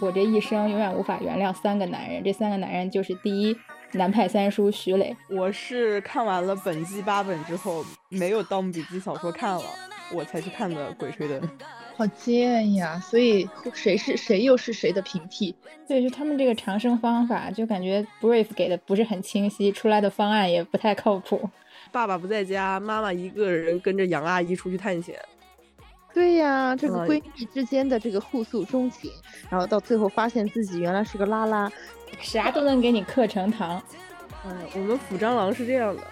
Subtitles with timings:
[0.00, 3.56] 我这一生永远无法原谅三个男人，这三个男人就是第一
[3.92, 5.16] 南派三叔徐磊。
[5.30, 9.62] 我是看完了本季八本之后，没有《盗墓笔记》小说看了，
[10.12, 11.40] 我才去看的《鬼吹灯》。
[11.96, 12.98] 好贱呀！
[12.98, 15.54] 所以谁是谁又是谁的平替？
[15.86, 21.48] 对，就他们这个长生方法，就感觉 brief 给的不是很清晰，出来的方案也不太靠谱。
[21.92, 25.16] 爸爸不在家，妈妈一个人跟着杨阿姨出去探险。
[26.14, 29.10] 对呀，这个闺蜜之间的这个互诉衷情，
[29.50, 31.70] 然后到最后发现自己原来是个拉拉，
[32.20, 33.82] 啥都能给你刻成糖。
[34.46, 36.02] 嗯，我们府蟑螂是这样的。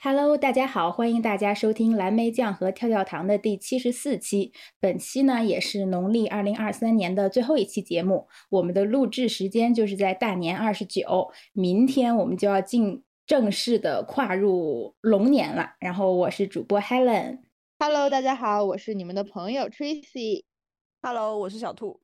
[0.00, 4.52] Hello，大家好，欢迎大家收听蓝莓酱和跳跳糖的第七十四期。
[4.80, 15.72] 本期呢也是农历二零二三年的最后一期节目，我们的录制时间就是在大年二十九，明天我们就要进正式的跨入龙年了。
[15.78, 17.40] 然后我是主播 Helen。
[17.80, 20.42] Hello，大家好，我是你们的朋友 Tracy。
[21.00, 22.00] Hello，我是小兔。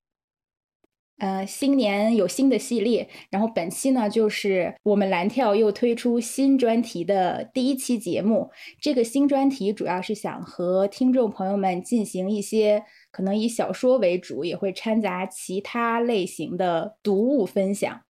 [1.18, 8.52] 呃，新年有新的系列，然后本期呢就是我们蓝跳又推出新专题的第一期节目。
[8.80, 18.02] 这个新专题主要是想和听众朋友们进行一些可能以小说为主，也会掺杂其他类型的读物分享。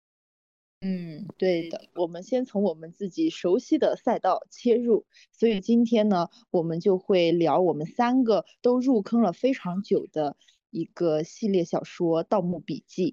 [0.86, 10.36] 嗯，对的，我们先从我们自己熟悉的赛道切入，所以今天呢，我们就会聊我们三个都入坑了非常久的
[10.72, 13.12] 一个系列小说《盗墓笔记》。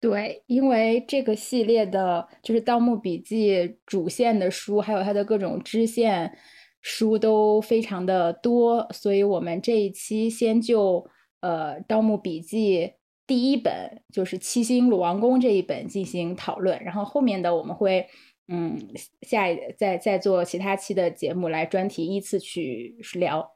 [0.00, 3.50] 对，因为这个系列的就是《盗墓笔记》
[3.86, 6.36] 主线的书，还有它的各种支线
[6.82, 11.08] 书都非常的多，所以我们这一期先就
[11.40, 12.80] 呃《盗墓笔记》。
[13.26, 18.06] 第一本就是《七星鲁王宫》这一本进行讨论，然后后面的我们会，
[18.48, 18.78] 嗯，
[19.22, 19.46] 下
[19.78, 23.52] 再再做其他期的节目来专题依次去聊。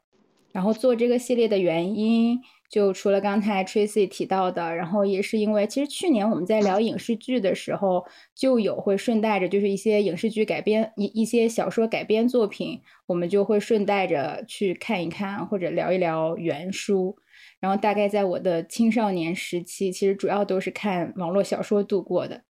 [0.51, 2.39] 然后做这个系列的原因，
[2.71, 17.15] 就除了刚才 Tracy 提到的，然后也是因为其实去年我们在聊影视剧的时候，就有会顺带着就是一些影视剧改编一一些小说改编作品，我们就会顺带着去看一看或者聊一聊原书。
[17.59, 22.43] 然后大概在我的青少年时期，其实主要都是看网络小说度过的。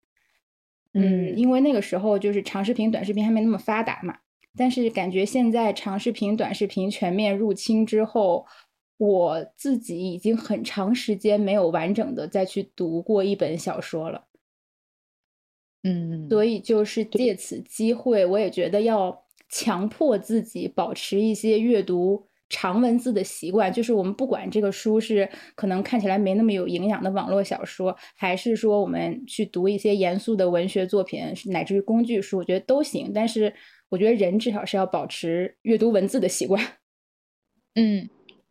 [0.93, 4.17] 嗯，因为那个时候就是长视频、短视频还没那么发达嘛。
[4.57, 8.45] 但是感觉现在长视频、短视频全面入侵之后，
[8.97, 14.27] 我自己已经很长时间没有完整的再去读过一本小说了。
[15.83, 22.28] 嗯，所以就是借此机会，我也觉得要强迫自己保持一些阅读。
[22.49, 33.11] 长文字的习惯，就是我们不管这个书是可能看起来没那么有营养的网络小说，还是说我们去读一些严肃的文学作品，乃至于工具书，我觉得都行。
[33.13, 33.53] 但是
[33.89, 36.79] 我觉得人至少是要保持阅读文字的习惯。
[37.75, 38.09] 嗯，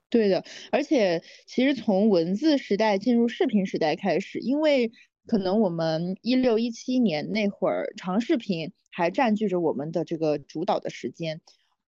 [0.08, 0.44] 对的。
[0.70, 4.92] 而且其实从文字时代进入视频时代开始，因为
[5.26, 11.41] 可能我们一六一七年那会儿长视频还占据着我们的这个主导的时间，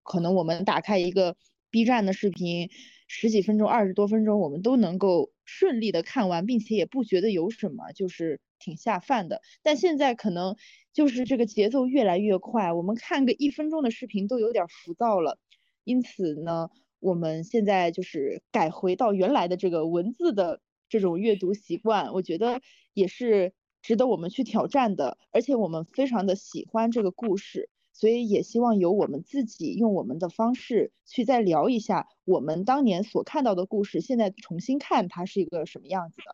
[0.01, 1.35] 可能我们打开一个。
[1.71, 2.69] B 站的视频
[3.07, 9.41] 十几分钟、二十多分钟，我们都能够顺利的看完，并且也不觉得有什么，就是挺下饭的。
[9.63, 10.55] 但现在可能
[10.93, 15.37] 就是这个节奏越来越快，我们看个一分钟的视频都有点浮躁了。
[15.83, 16.69] 因此呢，
[16.99, 22.61] 我们现在就是改回到原来的这个文字的这种阅读习惯，我觉得
[22.93, 27.69] 也是值得我们去挑战的，而且我们非常的喜欢这个故事。
[27.99, 36.33] 所以也希望由我们自己用我们的方式去再聊一下我们当年所看到的故事，现在重新看它是一个什么样子的。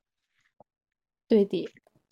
[1.27, 1.67] 对的，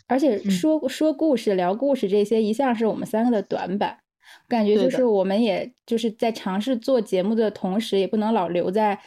[0.07, 3.99] 而且说说故事、聊故事这些一向是我们三个的短板，
[4.47, 8.99] 感觉就是我们也就是在尝试做节目的同时，也不能老留在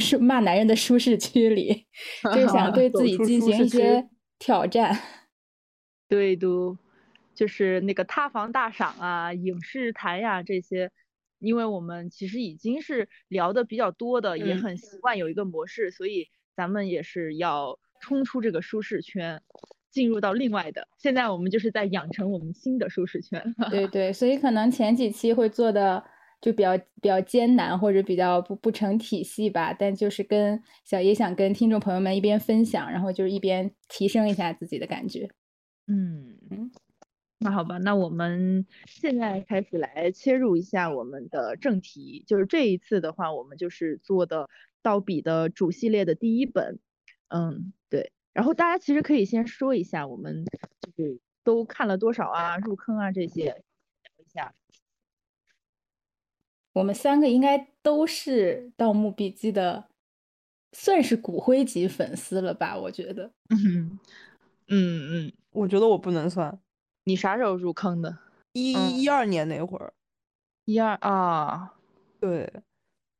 [0.00, 1.86] 是骂男人的舒适区里，
[2.34, 4.08] 就是想对自己进行一些
[4.40, 4.98] 挑战。
[6.08, 6.48] 对的。
[7.36, 10.90] 就是那个塌房大赏啊，影视台呀这些，
[11.38, 19.40] 因为我们其实已经是聊的比较多的，也很习惯有一个模式，所以咱们也是要冲出这个舒适圈，
[19.90, 20.88] 进入到另外的。
[20.98, 23.54] 现在我们就是在养成我们新的舒适圈。
[23.70, 26.02] 对对，所以可能前几期会做的
[26.40, 29.74] 就比较比较艰难，或者比较不不成体系吧。
[29.78, 35.28] 但就是跟小也想跟听众朋友们一边分享，然后就是一边提升一下自己的感觉。
[35.86, 36.70] 嗯嗯。
[37.38, 44.48] 那好吧，那我们现在开始来切入一下我们的正题，就是这一次的话，我们就是做的
[44.82, 46.78] 盗笔的主系列的第一本，
[47.28, 48.10] 嗯，对。
[48.32, 50.44] 然后大家其实可以先说一下，我们
[50.80, 53.54] 就是都看了多少啊，入坑啊这些，聊
[54.18, 54.54] 一下。
[56.72, 59.88] 我们三个应该都是《盗墓笔记》的
[60.72, 62.78] 算是骨灰级粉丝了吧？
[62.78, 63.32] 我觉得。
[63.48, 63.98] 嗯
[64.68, 66.58] 嗯嗯，我觉得我不能算。
[67.08, 68.18] 你啥时候入坑的？
[68.52, 68.72] 一
[69.02, 69.92] 一二年那会儿。
[70.64, 71.72] 一二啊，
[72.18, 72.52] 对，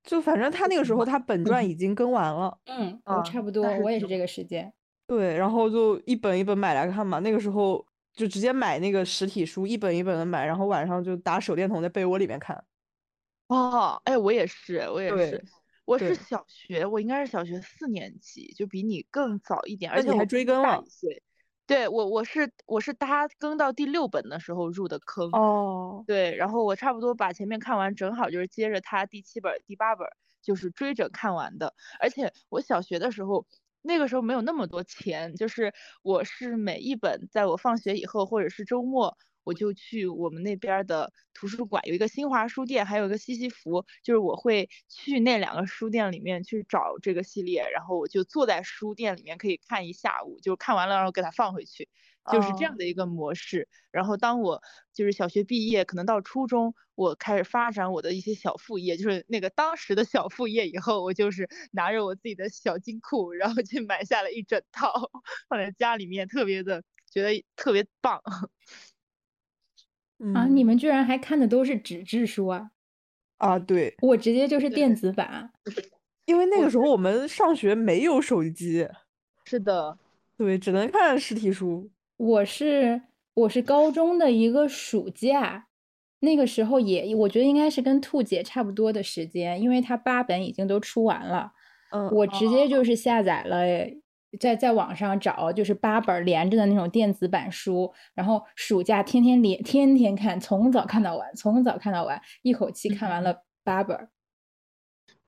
[0.02, 2.58] 就反正他那个时候他本传已经更完了。
[2.64, 4.72] 嗯，我差不多，我也是这个时间。
[5.06, 7.20] 对，然后就一本一本买来看嘛。
[7.20, 12.64] 那个时候就直接买那个实体书，一本一本的买，然后晚上就打手电筒在被窝里面看。
[13.46, 15.44] 哦，哎，我也是，我也是，
[15.84, 20.82] 我是小学，我应该是小学四年级，就比你更早一点，而且还追更了。
[21.66, 25.30] 对我，我是我是他更到第六本的时候入的坑。
[25.32, 30.06] 哦，对，然后我差不多把前面看完，正好就是接着他第七本、第八本
[30.42, 31.74] 就是追着看完的。
[32.00, 33.46] 而且我小学的时候。
[33.88, 35.72] 那个时候没有那么多钱，就是
[36.02, 39.16] 我是每一本在我放学以后或者是周末，
[39.46, 51.88] 我就去我们那边的图书馆，有一个新华书店，还有一个西西弗，就是我会去那两个书店里面去找这个系列，然后我就坐在书店里面可以看一下午，就看完了然后给它放回去。
[52.32, 54.60] 就是这样的一个模式，然后当我
[54.93, 65.08] 就是小学毕业，可能到初中，我开始发展我的一些小副业，就是那个当时的小副业以后，我就是拿着我自己的小金库，然后去买下了一整套，
[65.49, 68.20] 放在家里面，特别的觉得特别棒。
[70.34, 72.70] 啊，你们居然还看的都是纸质书啊？
[73.38, 75.50] 啊，对，我直接就是电子版，
[76.24, 78.88] 因为那个时候我们上学没有手机，
[79.44, 79.98] 是的，
[80.38, 81.90] 对，只能看实体书。
[82.16, 83.02] 我是
[83.34, 85.66] 我是高中的一个暑假，
[86.20, 91.52] 那个时候也我觉得应该是跟兔姐差不多的时间，因为她八本已经都出完了。
[91.92, 93.64] 嗯，我直接就是下载了，
[94.38, 104.08] 在在网上找就是八本连着的那种电子版书，然后暑假天天连天天看，从早看到晚，从早看到晚，一口气看完了八本。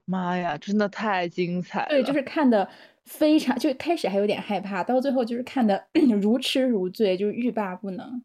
[0.05, 1.89] 妈呀，真的太精彩了！
[1.89, 2.69] 对，就是看的。
[3.05, 5.83] 非常就开始还有点害怕，到最后就是看的
[6.21, 8.23] 如痴如醉，就是欲罢不能，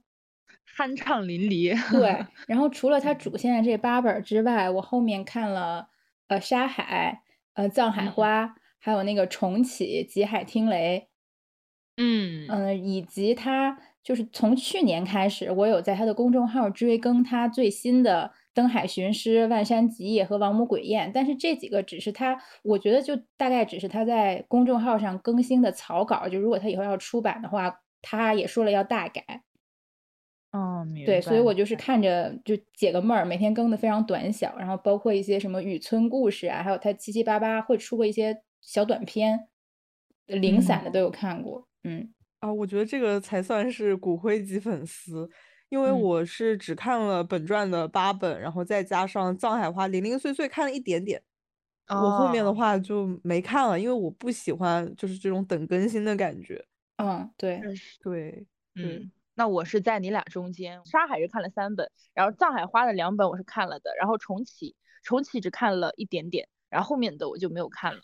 [0.77, 1.73] 酣畅淋漓。
[1.89, 5.87] 对，然后除了它主线的这八本之外，我后面看了
[6.27, 7.21] 呃《沙海》、
[7.53, 8.43] 呃《藏海花》，
[8.83, 11.07] 还有那个重启《极海听雷》。
[12.03, 18.31] 嗯嗯，以及他就是从去年开始，我有在他的公众号追更他最新的。
[18.55, 26.29] 登海寻师、万山极夜和王母鬼宴，但是这几个只是他，我觉得就大概只是他在公众号上更新的草稿。
[26.29, 29.41] 就如果他以后要出版的话，他也说了要大改。
[30.51, 39.47] 哦，对，所以我就是看着就解个闷儿，每天更的非常短小，然后包括一些什么雨村故事啊，还有他七七八八会出过一些小短片，
[40.25, 41.67] 零散的都有看过。
[41.83, 45.29] 嗯啊，我觉得这个才算是骨灰级粉丝。
[45.69, 51.19] 因为我是只看了本传的八本，然后再加上藏海花零零碎碎看了一点点，
[51.87, 56.63] 我后面的话就没看了，因为我不喜欢就是这种等更新的感觉。
[56.97, 57.59] 嗯，对，
[58.03, 58.45] 对，
[58.75, 68.01] 嗯，那我是在你俩中间，沙海是看了三本，然后藏海花的两本我是看了的，然后重启重启只看了一点点，然后后面的我就没有看了。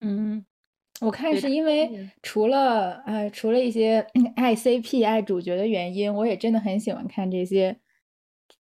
[0.00, 0.46] 嗯嗯。
[1.00, 7.78] 我看是因为除了呃除了一些爱 CP 爱主角的原因，我也真的很喜欢看这些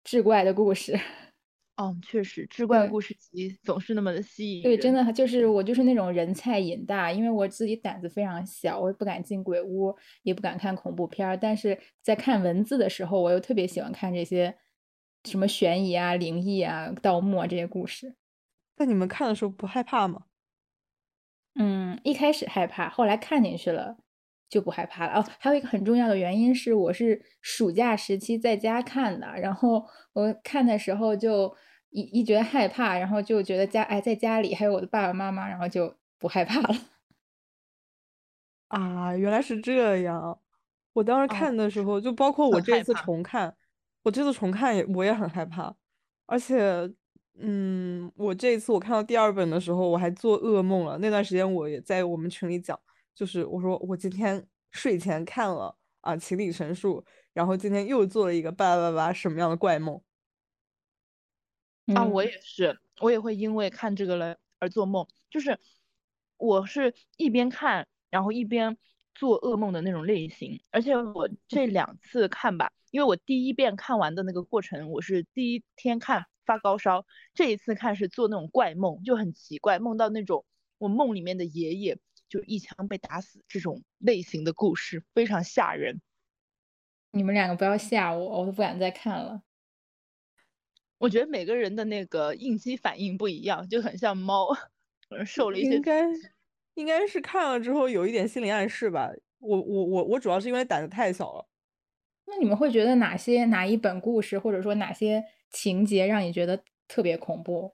[0.03, 0.99] 志怪的故事。
[1.77, 4.63] 哦，确实，志怪故事集总是那么的吸引。
[4.63, 11.35] 对，真的就是我就是那种人菜瘾大，因为我自己胆子非常小，我也不敢进鬼屋，也不敢看恐怖片儿。
[11.35, 14.55] 但是在看文字的时候，我又特别喜欢看这些
[15.23, 18.15] 什么悬疑啊、灵异啊、盗墓啊这些故事。
[18.77, 20.23] 那你们看的时候不害怕吗？
[21.55, 23.95] 嗯，一开始害怕，后来看进去了
[24.49, 25.13] 就不害怕了。
[25.21, 31.55] 哦，还有一个很重要的原因是，我是暑假时期在家看的，然后我看的时候就
[31.91, 36.75] 一一觉得害怕，然后就觉得家哎在家里还有我的爸爸妈妈，然后就不害怕了。
[38.69, 40.39] 啊，原来是这样！
[40.93, 43.55] 我当时看的时候，就包括我这次重看，
[44.01, 45.75] 我这次重看也我也很害怕，
[46.25, 46.91] 而且。
[47.39, 50.97] 嗯，我这一次我看到第二本的时候，我还做噩梦了。
[50.99, 52.79] 那段时间我也在我们群里讲，
[53.15, 57.01] 就是我说我今天睡前看了啊《情理神树》，
[57.33, 59.99] 然后今天又做了一个巴拉巴拉什么样的怪梦
[61.95, 62.05] 啊！
[62.05, 65.59] 我也是，我也会因为看这个了而做梦，就是
[66.37, 68.77] 我是一边看，然后一边
[69.15, 70.61] 做噩梦的那种类型。
[70.69, 76.27] 而且我这两次看吧，因为我第一遍看完的那个过程，我是第一天看。
[76.45, 80.45] 发高烧，这一次看是做那种怪梦，就很奇怪，梦到那种
[80.77, 81.97] 我梦里面的爷爷
[82.29, 86.01] 就一枪被打死这种类型的故事，非常吓人。
[87.11, 89.43] 你们两个不要吓我，我都不敢再看了。
[90.97, 94.47] 我觉得每个人的那个应激反应不一样，就很像猫，
[95.25, 95.75] 受了一些。
[95.75, 96.05] 应该
[96.75, 99.11] 应该是看了之后有一点心理暗示吧。
[99.39, 101.45] 我我我我主要是因为胆子太小了。
[102.25, 105.23] 那你们会觉得哪些哪一本故事，或者说哪些
[105.53, 107.73] 情节让你觉得特别恐怖？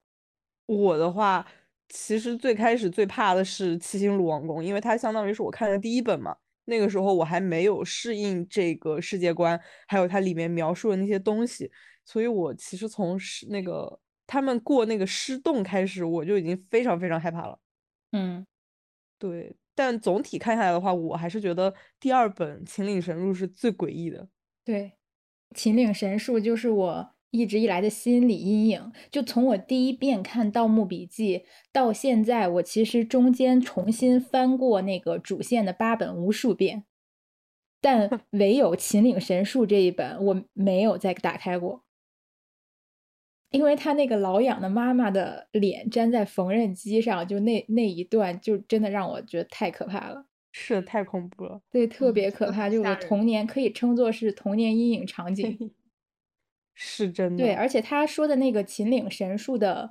[0.67, 1.47] 我的话，
[1.87, 6.37] 其实最开始最怕的是《七星鲁王宫》，因为它相当于是我看的第一本嘛。
[6.65, 11.71] 那个时候我还没有适应这个世界观，还有它里面描述的那些东西，
[12.05, 17.57] 所以我其实从是那个他们过那个尸洞开始，我就已经非常非常害怕了。
[18.11, 18.45] 嗯，
[19.17, 19.55] 对。
[19.73, 24.27] 但总体看下来的话，我还是觉得第二本《秦岭神树》是最诡异的。
[24.65, 24.83] 对，
[25.55, 28.91] 《秦岭神树》就是我一直以来的心理阴影。
[29.11, 31.39] 就从我第一遍看《盗墓笔记》
[31.71, 36.85] 到现在，我其实中间重新翻过那个主线的八本无数遍，
[37.81, 41.83] 但唯有《秦岭神树》这一本我没有再打开过。
[43.51, 50.27] 因为他那个老养的妈妈的脸粘在缝纫机上，就那那一段，就真的让我觉得太可怕了。
[50.51, 55.71] 是太恐怖了，对，特别可怕，就我童年可以称作是童年阴影场景。
[56.81, 57.43] 是真的。
[57.43, 59.89] 对，而且他说的那个秦岭神树的，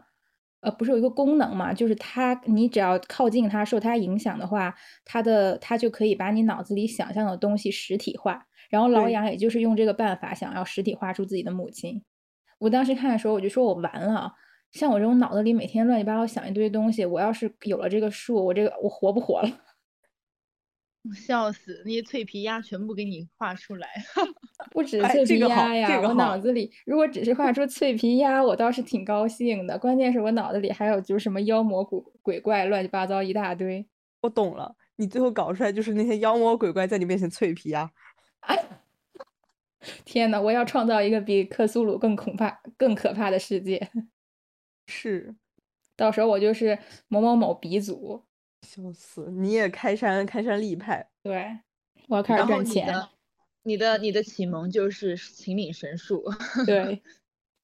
[0.60, 1.74] 呃，不是有一个功能嘛？
[1.74, 8.46] 就是他，你只要靠近它，受它影响的话，它的它就可以把你脑子里想象的东西实体化。
[8.70, 12.02] 然后老杨也就是用这个办法，想要实体化出自己的母亲。
[12.58, 14.32] 我当时看的时候，我就说我完了。
[14.72, 19.48] 像我这种脑子里每天乱七八糟想一堆东西，我要是有了这个树，我这个我活不活了？
[21.14, 21.82] 笑死！
[21.84, 23.88] 那些脆皮鸭全部给你画出来，
[24.72, 29.78] 不止脆皮鸭呀，我脑子里如果只是画出脆皮鸭，我倒是挺高兴的。
[29.78, 33.86] 关键是我脑子里还有就是什么妖魔鬼鬼怪，乱七八糟一大堆。
[34.20, 37.90] 我懂了，你最后搞出来就是那些妖魔鬼怪在你面前脆皮鸭。
[40.04, 43.90] 天呐，我要创造一个比克苏鲁更恐怕、更可怕的世界。
[44.86, 45.36] 是，
[45.96, 48.24] 到时候我就是某某某鼻祖。
[48.62, 49.30] 笑死！
[49.30, 51.08] 你也开山开山立派。
[51.22, 51.58] 对，
[52.08, 52.94] 我要开始赚钱。
[53.62, 56.24] 你的你的启蒙就是秦岭神树。
[56.66, 57.02] 对，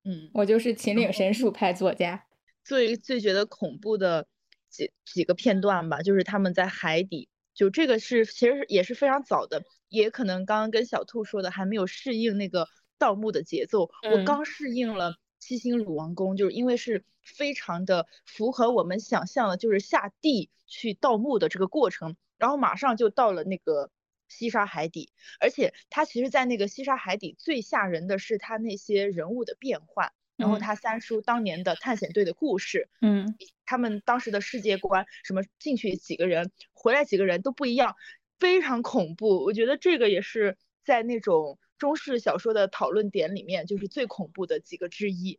[0.04, 2.26] 嗯，我就是秦岭神树派作家。
[2.62, 4.26] 最最觉得恐怖的
[4.68, 7.28] 几几个片段吧，就是他们在海底。
[7.54, 12.66] 就这个是其实也是非常早的，也可能刚刚跟小兔说的还没有适应那个
[12.98, 13.88] 盗墓的节奏。
[14.10, 22.16] 我刚适应了七星鲁王宫，就是因为是非常的符合我们想象的，就是下地去盗墓的这个过程。
[22.38, 23.90] 然后马上就到了那个
[24.26, 30.12] 西沙海底，而且它其实，在那个西沙海底最吓人的是它那些人物的变换。
[30.36, 33.36] 然后他三叔当年的探险队的故事，嗯，
[33.66, 37.94] 他们当时的世界观，什么进去几个人，回来几个人都不一样，
[38.40, 39.44] 非常恐怖。
[39.44, 45.38] 我觉得这个也是在那种中式小说的讨论点里面，就是最恐怖的几个之一。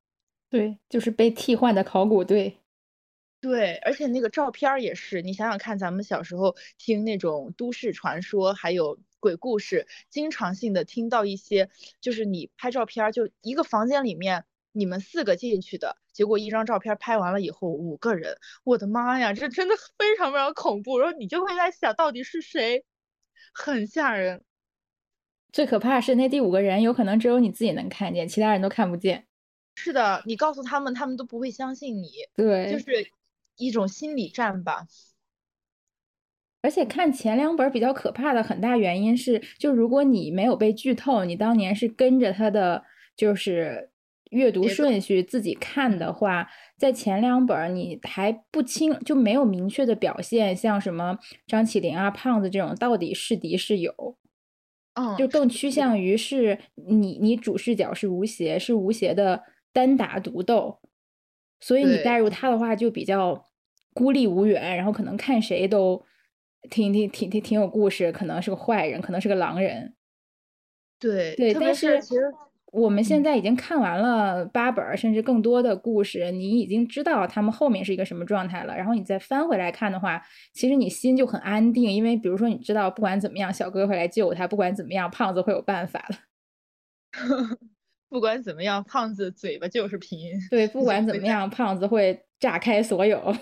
[0.49, 2.61] 对，就是被替换的考古队。
[3.41, 11.69] 对，而且那个照片也是，你想想看，咱们小时候听那种都市传说，还有鬼故事，经常性的听到一些，
[12.01, 14.45] 就是你拍照片，就一个房间里面。
[14.77, 20.99] 你们四个进去的结果，一张照片拍完了以后，五个人，我的妈呀，这真的非常非常恐怖。
[20.99, 22.83] 然后你就会在想到底是谁，
[23.53, 24.43] 很吓人。
[25.55, 29.23] 最可怕是那第五个人，有可能只有你自己能看见，其他人都看不见。
[29.75, 32.09] 是的，你告诉他们，他们都不会相信你。
[32.35, 33.07] 对，就是
[33.55, 34.85] 一种心理战吧。
[36.61, 42.83] 而且看前两本比较可怕的很大原因是，就如果你没有被剧透，你当年是跟着他的，
[43.15, 43.91] 就是。
[44.31, 53.93] 阅读顺序自己看的话，在前两本你还不清就没有明确的表现，像什么张起灵啊、胖子这种到底是敌是友，
[54.95, 60.79] 嗯，就更趋向于是你你主视角是吴邪，是吴邪的单打独斗，
[61.59, 63.45] 所以你带入他的话就比较
[63.93, 66.03] 孤立无援，然后可能看谁都
[66.69, 69.95] 挺挺挺挺挺有故事，可能是个坏人，可能是个狼人，
[70.99, 72.21] 对对，但是其实。
[72.75, 78.75] 我们现在已经看完了八本甚至更多的故事，你已经知道他们后面是一个什么状态了。
[78.75, 86.17] 然后你再翻回来看的话，其实你心就很安定，因为比如说你知道不管怎么样，小哥会来救他；不管怎么样，胖子会有办法了。
[88.09, 90.33] 不管怎么样，胖子嘴巴就是贫。
[90.51, 93.33] 对，不管怎么样， 胖子会炸开所有。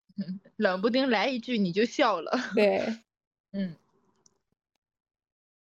[0.56, 2.30] 冷不丁来一句你就笑了。
[2.54, 2.82] 对，
[3.52, 3.74] 嗯。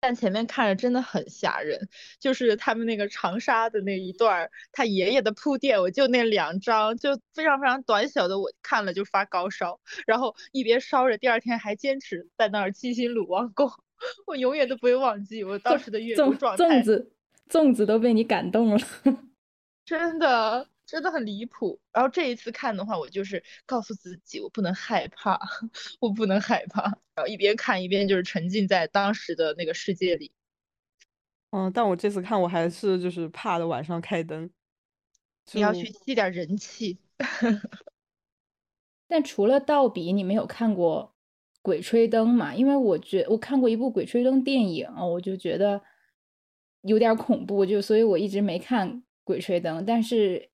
[0.01, 1.87] 但前面看着真的很吓人，
[2.19, 13.69] 就是他们那个长沙的那一段他爷爷的铺垫，我就那两张，就非常非常短小的，我看了就发高烧，然后一边烧着，第二天还坚持在那儿七星鲁王宫，
[14.25, 16.65] 我永远都不会忘记我当时的阅读状态。
[16.65, 17.11] 粽子，
[17.47, 18.79] 粽子都被你感动了，
[19.85, 20.67] 真的。
[20.91, 21.79] 真的很离谱。
[21.93, 25.39] 然后这一次看的话，我就是告诉自己，我不能害怕，
[26.01, 26.83] 我不能害怕。
[27.15, 30.33] 然后一边看一边就是沉浸在当时的那个世界里。
[31.51, 34.49] 嗯，但我这次看我还是就是怕的晚上开灯。
[35.53, 36.99] 你要去吸点人气。
[39.07, 41.15] 但除了盗笔，你没有看过
[41.61, 42.53] 《鬼吹灯》吗？
[42.53, 45.81] 因为我觉我看过一部《鬼吹灯》电影，我就觉得
[46.81, 48.89] 有点恐怖，就所以我一直没看
[49.23, 49.79] 《鬼吹灯》。
[49.85, 50.50] 但是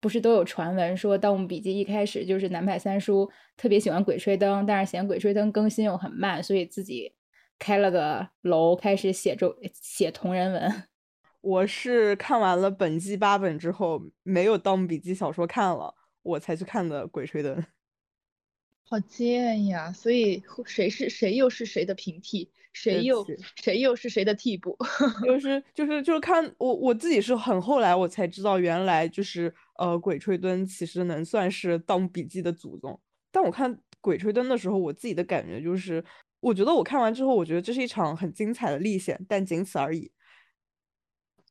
[0.00, 7.12] 不是都有传闻说《盗墓笔记》一开始就是南派三叔特别喜欢《鬼吹灯》，但是嫌《鬼吹灯》更新又很慢，所以自己
[7.58, 10.84] 开了个楼，开始写周写同人文。
[11.40, 17.56] 我是看完了本季八本之后，没有《盗墓笔记》小说看了，我才去看的《鬼吹灯》。
[18.84, 19.92] 好贱呀！
[19.92, 23.22] 所以谁是谁又是谁的平替，谁又
[23.56, 24.74] 谁又是谁的替补？
[25.26, 33.00] 就是就是就是看我我自己是很后来我才知道，原来就是呃《鬼吹灯》其实能算是《盗墓笔记》的祖宗。
[33.32, 36.04] 但我看《鬼吹灯》的时候，我自己的感觉就是，
[36.40, 40.10] 我觉得我看完之后，我觉得这是一场很精彩的历险，但仅此而已。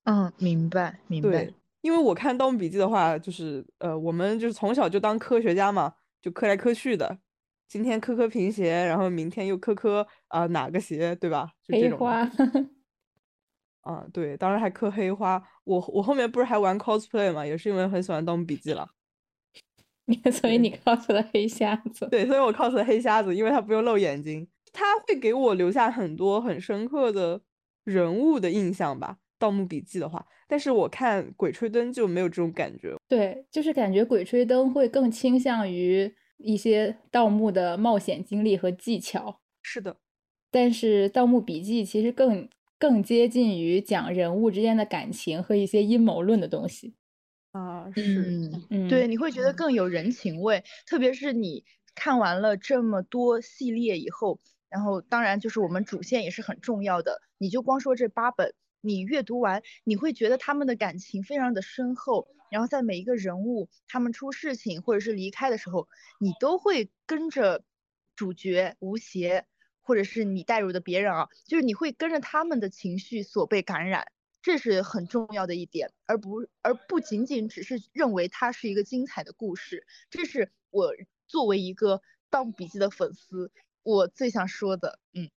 [0.04, 1.30] 嗯，明白明白。
[1.30, 7.20] 对，因为我看《盗墓笔记》的话，就是呃，我们就是从小就当科学家嘛，就磕来磕去的。
[7.68, 11.52] 今天磕磕平鞋，然后明天又磕磕啊哪个鞋，对吧？
[11.68, 12.30] 黑花。
[13.88, 15.42] 啊，对，当时还磕黑花。
[15.64, 18.90] 我我后面不是还玩 cosplay 嘛，也是因为很喜欢《盗墓笔记》了。
[20.32, 22.08] 所以你 cos 了黑瞎子。
[22.10, 27.42] 对，所以我 cos 了黑瞎子，因为他不用露眼睛，他会给我留下很多很深刻的
[27.84, 29.18] 人物的印象吧。
[29.40, 32.96] 《盗墓笔记》的话，但是我看《鬼吹灯》就没有这种感觉。
[33.08, 36.14] 对，就是感觉《鬼吹灯》会更倾向于。
[36.40, 39.98] 一些盗墓的冒险经历和技巧是的，
[40.52, 42.48] 但是《盗墓笔记》其实更
[42.80, 46.96] 更接近于讲人物之间的感情和一些阴谋论的东西
[47.52, 51.64] 啊，是，嗯对，你会觉得更有人情味，特别是你
[51.96, 62.28] 看完了这么多系列以后，然后当然就是我们主线也是很重要的，你就光说这八本，你阅读完，你会觉得他们的感情非常的深厚。
[62.50, 65.88] 然后在每一个人物他们出事情或者是离开的时候，
[66.20, 67.64] 你都会跟着
[68.16, 69.46] 主角吴邪，
[69.88, 79.88] 或者是你带入的别人啊，就是你会跟着他们的情绪所被感染，这是很重要的一点，而不而不仅仅只是认为它是一个精彩的故事。
[80.10, 80.94] 这是我
[81.26, 81.96] 作为一个
[82.30, 83.50] 《盗墓笔记》的粉丝，
[83.84, 85.00] 我最想说的。
[85.14, 85.30] 嗯，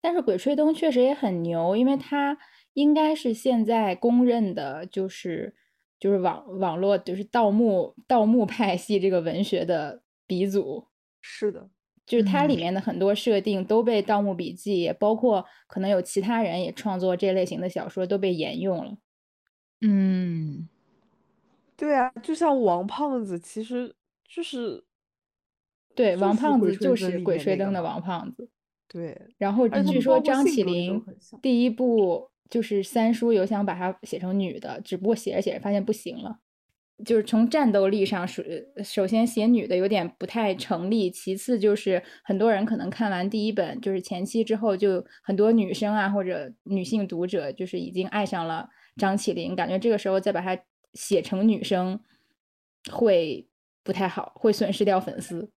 [0.00, 2.38] 但是《鬼吹灯》确实也很牛，因为它
[2.74, 5.56] 应该是现在公认的，就是。
[6.00, 10.86] 就是网网络就是盗墓盗墓派系这个文学的鼻祖，
[11.20, 11.68] 是的，
[12.10, 18.96] 就是它里面的很多设定都被《盗墓笔记》，也包括可能有其他人也创作这类型的小说都被沿用了。
[19.82, 20.68] 嗯，
[21.76, 23.94] 对啊，就像王胖子，其实
[24.28, 24.82] 就是
[25.94, 28.48] 对王胖子就是《鬼吹灯》的王胖子。
[28.88, 31.00] 对，然后据说张起灵
[31.40, 32.28] 第一部。
[32.50, 36.40] 就是三叔有想把它写成女的，只不过写着写着发现不行了。
[37.04, 38.42] 就是从战斗力上，首
[38.84, 50.60] 首先写女的有点不太成立，其次就是很多人可能看完第一本就是前期之后，就很多女生啊或者女性读者就是已经爱上了张起灵，感觉这个时候再把它
[50.94, 52.00] 写成女生
[52.90, 53.48] 会
[53.82, 55.50] 不太好，会损失掉粉丝。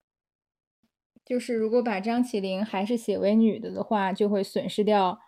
[1.26, 5.20] 就是如果把张起灵还是写为女的的话，就会损失掉。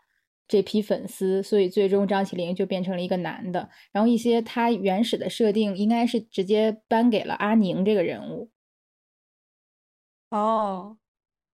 [0.48, 3.70] 这批粉丝，所以最终张起灵就变成了一个男的。
[3.92, 8.50] 然后一些他原始的设定应该是直接颁给了阿宁这个人物。
[10.30, 10.98] 哦，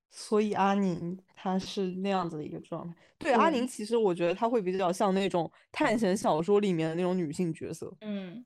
[0.10, 2.96] 所以阿宁他是那样子的一个状态。
[3.18, 7.96] 对，阿宁其实我觉得他会比较像那种探险小说里面的那种女性角色。
[8.02, 8.44] 嗯。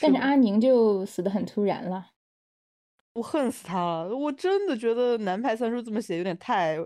[0.00, 2.12] 但是阿宁就死的很突然了。
[3.14, 4.16] 我恨死他了！
[4.16, 6.78] 我真的觉得南派三叔这么写有点太……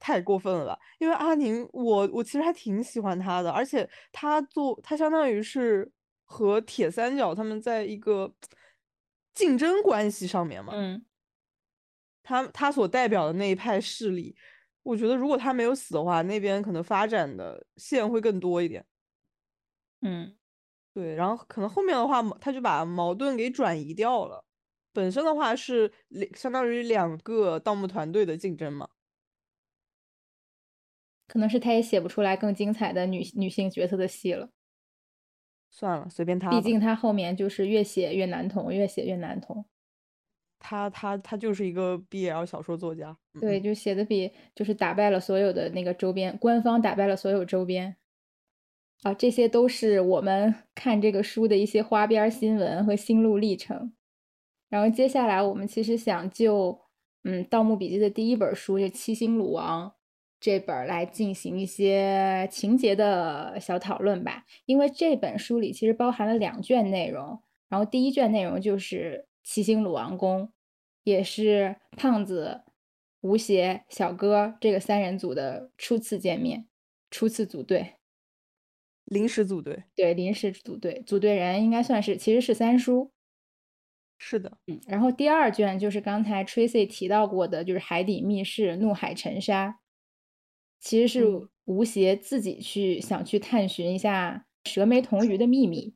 [0.00, 0.76] 太过分了吧？
[0.98, 5.88] 因为阿宁，我我其实还挺喜欢他的，而且他做他相当于是
[6.24, 8.34] 和铁三角他们在一个
[9.34, 10.72] 竞争关系上面嘛。
[10.74, 11.04] 嗯。
[12.22, 14.36] 他他所代表的那一派势力，
[14.82, 18.84] 我觉得如果他没有死的话，那边可能发展的线会更多一点。
[20.02, 20.36] 嗯，
[20.94, 21.14] 对。
[21.14, 24.44] 然后可能后面的话，他就把矛盾给转移掉了。
[24.92, 25.92] 本身的话是
[26.36, 28.88] 相当于两个盗墓团队的竞争嘛。
[31.30, 34.50] 可能是他也写不出来更精彩的女女性角色的戏了。
[35.70, 36.50] 算了，随便他。
[36.50, 39.64] 毕竟他后面就是越写越男同，越写越男同。
[40.58, 43.16] 他他他就是一个 BL 小说作家。
[43.40, 47.94] 对，就写的比就是打败了所有的那个周边官方，打败了所有周边。
[49.04, 53.92] 啊，这些都是我们 看这个书的一些花边新闻和心路历程。
[54.68, 56.80] 然后接下来我们其实想就
[57.22, 59.88] 嗯《盗墓笔记》的第一本书《就七星鲁王》
[60.40, 67.42] 这本来进行一些情节的小讨论吧，因为这本书里其实包含了两卷内容。
[67.68, 70.52] 然后第一卷内容就是七星鲁王宫，
[71.04, 72.62] 也是胖子、
[73.20, 76.66] 吴邪、小哥这个三人组的初次见面，
[77.10, 77.96] 初次组队。
[79.04, 83.10] 临时组队，对，临时组队，组队人应该算是，其实是三叔，
[84.18, 84.80] 是的，嗯。
[84.86, 89.79] 然后第二卷就是刚才 Tracy 提到过的，就是海底密室、怒海沉沙，
[90.80, 95.94] 其实是吴邪自己去想去探寻一下蛇眉铜鱼的秘密。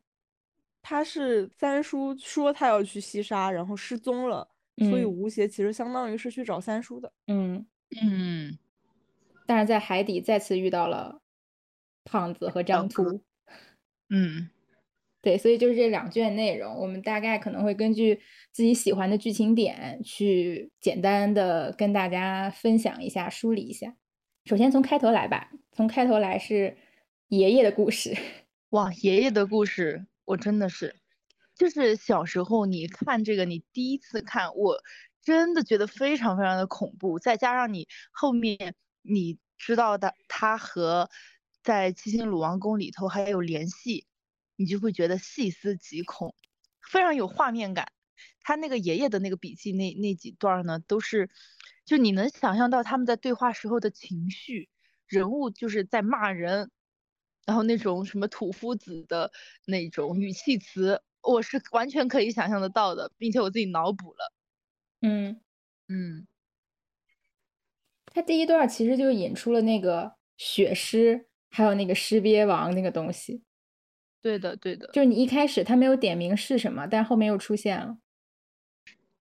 [0.83, 7.13] 他是三叔说他要去西沙，然后失踪了，所以吴邪其实相当于是去找三叔的。
[7.27, 7.67] 嗯
[8.01, 8.59] 嗯，
[9.47, 11.21] 但是在海底再次遇到了。
[12.07, 13.23] 胖子和张秃，
[14.11, 14.51] 嗯，
[15.23, 18.21] 对，所以就是这两卷内容，我们大概可能会根据
[18.53, 23.97] 自己喜欢的剧情点去简单的跟大家分享一下、梳理一下。
[24.45, 26.77] 首先从开头来吧，从开头来是
[27.29, 28.15] 爷爷的故事。
[28.71, 30.95] 哇，爷爷的故事，我真的是，
[31.55, 34.83] 就是小时候你看这个，你第一次看，我
[35.23, 41.11] 真的觉得非常非常的恐怖，再加上你后面你知道的他和。
[41.63, 44.05] 在七星鲁王宫里头还有联系，
[44.55, 46.35] 你就会觉得细思极恐，
[46.93, 47.89] 非常有画面感。
[48.43, 51.31] 他那个爷爷的那个笔记那那几段呢，都是
[51.85, 54.69] 就你能想象到他们在对话时候的情绪，
[55.07, 56.71] 人物就是在骂人，
[57.47, 59.31] 然后那种什么土夫子的
[59.67, 64.33] 那种语气词，我是完全可以想象得到的，并且我自己脑补了。
[65.03, 65.41] 嗯
[65.89, 66.27] 嗯，
[68.07, 71.29] 他第一段其实就引出了那个血尸。
[71.57, 73.45] 还有那个尸鳖王那个东西，
[74.21, 77.97] 对的，对的，就是你一开始他没有点名是什么，但后面又出现了。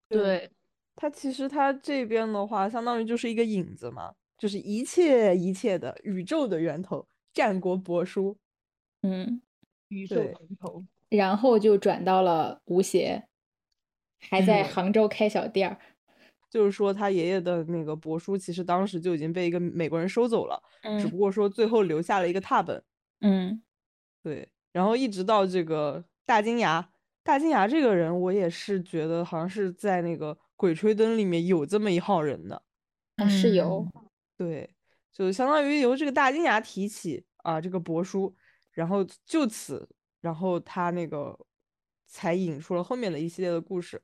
[0.09, 0.49] 对，
[0.95, 8.37] 他其实他这边的话，相当于就是一个影子嘛，就是一切一切的宇宙的源头，战国帛书，
[9.01, 9.41] 嗯，
[9.89, 13.27] 宇宙源头，然后就转到了吴邪，
[14.19, 15.77] 还在杭州开小店儿。
[16.49, 20.61] 就是说，他爷爷的那个帛书，其实当时就已经被一个美国人收走了，
[21.01, 22.83] 只不过说最后留下了一个拓本。
[23.21, 23.63] 嗯，
[24.21, 24.47] 对。
[24.71, 26.91] 然后一直到这个大金牙，
[27.23, 32.63] 大金牙这个人，我也是觉得好像是在那个《鬼吹灯》里面有这么一号人的。
[33.29, 33.87] 是有。
[34.37, 34.73] 对，
[35.11, 38.35] 就相当于由这个大金牙提起啊，这个帛书，
[38.71, 39.87] 然后就此，
[40.21, 41.37] 然后他那个
[42.07, 44.01] 才引出了后面的一系列的故事。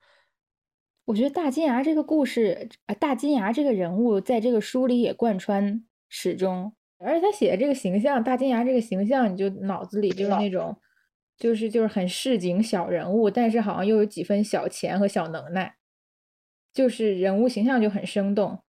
[1.06, 10.80] 我觉得大金牙这个故事啊，大金牙这个人物在这个书里也贯穿始终，而且他写的这个形象，大金牙这个形象，你就脑子里就是那种，
[11.36, 15.78] 就是就是很市井小人物，但是好像又有几分小钱和小能耐，
[16.80, 18.64] 就是人物形象就很生动。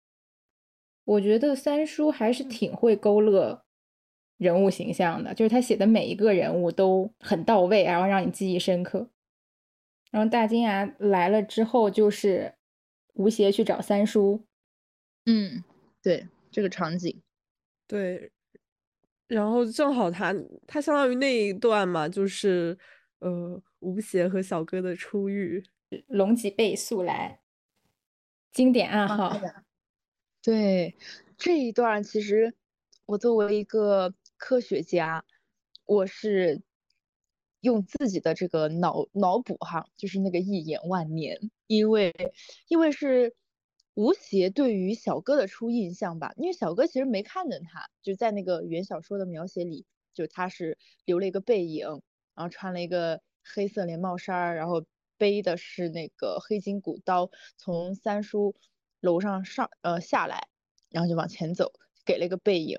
[1.04, 3.64] 我觉得三叔还是挺会勾勒
[4.36, 9.08] 人物形象的，就是他写的每一个人物都很到位，然后让你记忆深刻。
[10.10, 12.52] 然后大金牙来了之后，就是
[13.14, 14.44] 吴邪去找三叔。
[15.26, 15.62] 嗯，
[16.02, 17.22] 对，这个场景，
[17.86, 18.32] 对。
[19.28, 20.34] 然后正好他
[20.66, 22.76] 他相当于那一段嘛，就是
[23.20, 25.62] 呃吴邪和小哥的初遇，
[26.08, 27.38] 龙脊背素来，
[28.52, 29.40] 经典暗号。
[30.42, 30.96] 对
[31.36, 32.54] 这一段，其实
[33.06, 35.24] 我作为一个科学家，
[35.86, 36.62] 我是。
[37.62, 42.10] 用自己的这个脑脑补哈，就是那个一眼万年，因为
[42.68, 43.34] 因为是
[43.92, 49.84] 吴邪对于小哥的初印象吧，因为小哥其实没看见他，就在那个原小说的描写里，
[50.14, 51.86] 就他是留了一个背影，
[52.34, 54.82] 然后穿了一个黑色连帽衫，然后
[55.20, 58.56] 背的是那个黑金古刀，从三叔
[59.00, 60.48] 楼上上呃下来，
[60.88, 61.72] 然后就往前走，
[62.06, 62.78] 给了一个背影，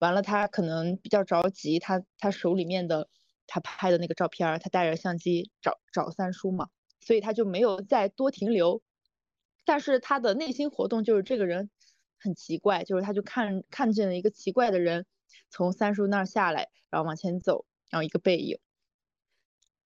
[0.00, 3.08] 完了他可能比较着急，他他手里面的。
[3.46, 6.70] 他拍的那个照片，他带着相机找找三叔嘛，
[7.02, 8.82] 所以他就没有再多停留。
[9.66, 11.68] 但是他的内心活动就是这个人
[12.18, 15.04] 很奇怪，就是他就看看见了一个奇怪的人
[15.50, 18.58] 从三叔那儿下来，然后往前走，然后一个背影。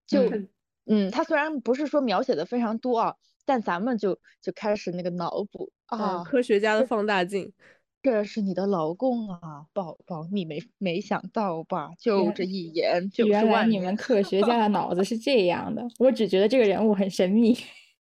[0.07, 0.21] 就
[0.89, 7.53] 嗯，他虽然不是说描写的非常多啊，但咱们就就开始那个脑补啊，科学家的放大镜。
[8.01, 11.91] 这是你的老公啊，宝宝，你没没想到吧？
[11.99, 15.83] 就这一眼，原来你们科学家的脑子是 这样的。
[15.99, 17.59] 我只觉得这个人物很神秘，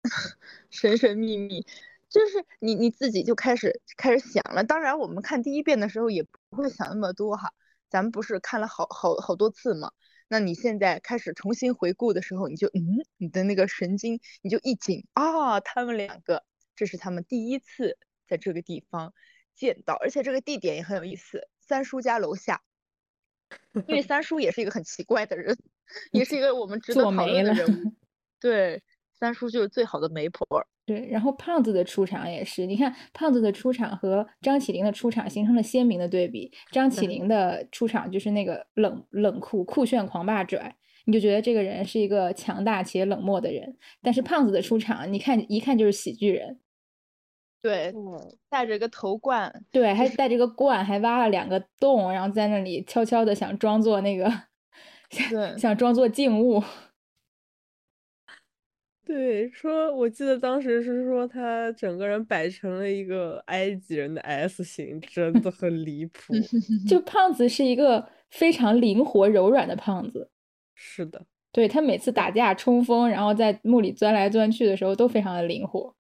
[0.70, 1.64] 神神秘秘，
[2.08, 4.64] 就是你你自己就开始开始想了。
[4.64, 7.52] 当然，我们看第一遍的时候也不会想那么多哈。
[7.90, 9.92] 咱们不是看了好好好多次吗？
[10.28, 19.14] 那你现在开始重新回顾的时候，你就嗯，你的那个神经你就一紧啊，他们两个这是他们第一次在这个地方
[19.54, 22.62] 见到，而且这个地点也很有意思，三叔家楼下，
[23.86, 25.56] 因为三叔也是一个很奇怪的人，
[26.12, 27.94] 也是一个我们值得讨论的人物，
[28.40, 28.82] 对。
[29.16, 30.44] 三叔就是最好的媒婆，
[30.86, 31.06] 对。
[31.08, 36.50] 然后胖子的出场也是，你看胖子的出场和张起灵的出场形成了鲜明的对比。
[36.70, 40.74] 张起灵的出场就是那个冷冷酷酷炫狂霸拽，
[41.06, 43.76] 你就觉得这个人是一个强大且冷漠的人。
[44.02, 46.60] 但是胖子的出场，你看一看就是喜剧人，
[47.62, 47.92] 对，
[48.50, 54.30] 戴着个头冠，对，还带着个冠，还挖了两个洞，然后在那里悄悄的想装作那个，
[55.30, 56.62] 对，想装作静物。
[59.06, 66.32] 对，说我记得当时是说他整个人摆成了一个埃及人的 S 型，真的很离谱。
[66.88, 70.30] 就胖子是一个非常灵活柔软的胖子，
[70.74, 75.94] 是的，对他每次打架冲锋，然后在墓里钻来钻去的时候都非常的灵活。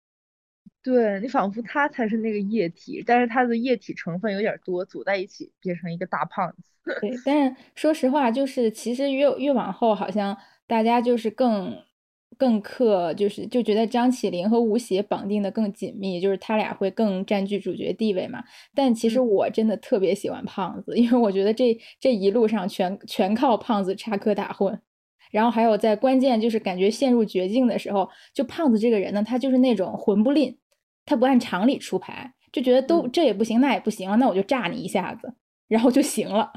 [0.80, 6.70] 对你仿佛他才是那个液体，但是他的液体成分有点多，组在一起变成一个大胖子。
[7.00, 10.36] 对，但是说实话，就是其实越越往后，好像
[10.68, 11.82] 大家就是更。
[12.38, 18.42] 更克就是就觉得张起灵和吴邪绑定的更紧密，就是他俩会更占据主角地位嘛。
[18.74, 24.78] 但其实我真的特别喜欢胖子，因为我觉得这这一路上全全靠胖子插科打诨，
[25.30, 30.56] 然后还有在关键就是感觉陷入绝境的时候，就胖子这个人呢，他就是那种混不吝，
[31.04, 35.34] 他不按常理出牌，就觉得都这也不行那也不行，那我就炸你一下子，
[35.68, 36.52] 然后就行了，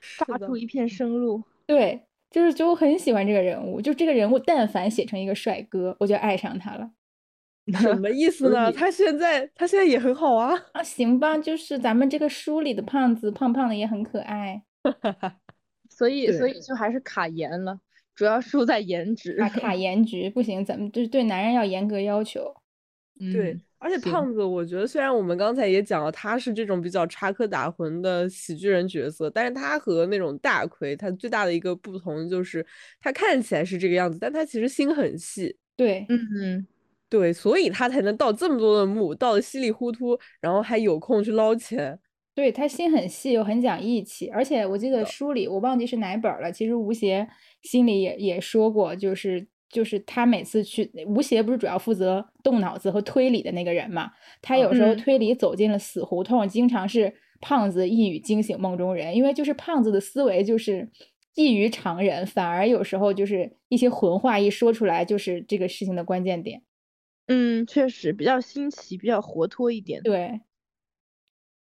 [0.00, 1.42] 杀出一片生路。
[1.66, 2.05] 对。
[2.36, 6.90] 就是就很喜欢这个人物，就这个人物，但凡写成一个帅哥，我就爱上他了。
[7.80, 8.70] 什么意思呢？
[8.70, 10.54] 他现在他现在也很好啊。
[10.72, 14.62] 啊，行吧，就是咱们这个书里的胖子，胖胖的也很可爱。
[15.88, 17.80] 所以所以就还是卡颜了，
[18.14, 19.38] 主要输在颜值。
[19.54, 22.54] 卡颜值不行，咱们就是对男人要严格要求。
[23.32, 23.58] 对。
[23.78, 32.64] 而且胖子，我觉得虽然我们刚才也讲了，他是这种比较插科打诨的喜剧人角色，但是他和那种大奎，他最大的一个不同就是
[33.00, 35.56] 他看起来是这个样子，但他其实心很细。
[35.76, 36.66] 对，嗯嗯，
[37.10, 41.98] 对，所以他才能盗这么多的墓，盗的稀里糊涂，然后还有空去捞钱。
[42.34, 47.28] 对他心很细，又很讲义气，而且我记得书里我忘记是哪本了，其实吴邪
[47.62, 49.46] 心里也也说过，就是。
[49.68, 54.10] 就是他每次去吴邪不是主要负责动脑子和推理的那个人嘛？
[54.40, 60.88] 他有时候推理走进了死胡同，经常是胖子一语惊醒梦中人，因为就是胖子的思维就是
[61.34, 66.62] 异于常人，反而有时候就是一些混话一说出来，就是这个事情的关键点。
[67.26, 70.00] 嗯，确实比较新奇，比较活脱一点。
[70.02, 70.40] 对，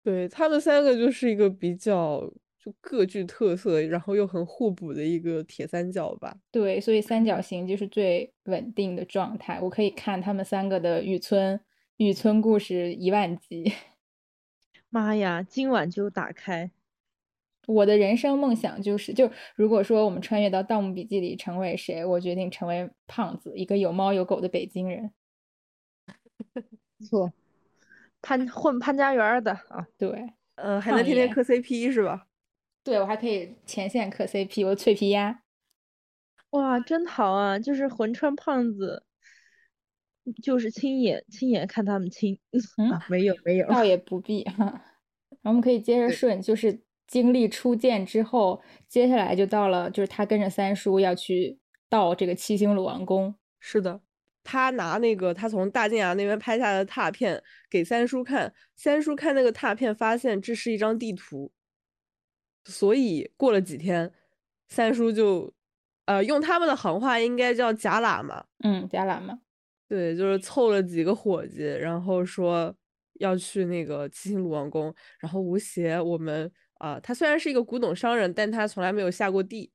[0.03, 2.31] 对他们三个就是一个比较。
[2.65, 6.35] 就各具特色，然后又很互补的一个铁三角吧。
[6.49, 9.59] 对，所以三角形就是最稳定的状态。
[9.61, 11.59] 我可以看他们三个的雨村
[11.97, 13.71] 雨村故事一万集。
[14.89, 16.71] 妈呀，今晚就打开。
[17.67, 25.11] 我的人生梦想就是，就如果说我们穿越到《盗墓笔记》里成为谁，我决定成为胖子，一个有猫有狗的北京人。
[27.07, 27.31] 错，
[28.23, 32.27] 潘混潘家园的啊，对，呃，还能天天磕 CP 是吧？
[32.85, 35.41] 对，我还可以前线磕 CP，我脆皮鸭，
[36.51, 37.57] 哇，真好啊！
[37.57, 39.03] 就是魂穿胖子，
[40.43, 42.39] 就是亲眼亲眼看他们亲，
[42.93, 44.83] 啊，没有没有，倒也不必哈。
[45.41, 51.57] 我们可以接着顺，就是经历初见之后，接下来就到了，就是他跟着三叔要去
[51.89, 53.33] 到这个七星鲁王宫。
[53.59, 53.99] 是的，
[54.43, 61.51] 他拿那个他从大金牙那边拍下的拓片给三叔看，三叔看那个拓片，发现这是一张地图。
[62.65, 64.11] 所以过了几天，
[64.67, 65.53] 三叔就，
[66.05, 69.39] 呃，用他们的行话应该叫假喇嘛，嗯，假喇嘛，
[69.87, 72.75] 对，就是凑了几个伙计，然后说
[73.19, 74.93] 要去那个七星鲁王宫。
[75.19, 79.71] 然后吴邪，我们啊，他虽然是一个古董商人，但他从来没有下过地，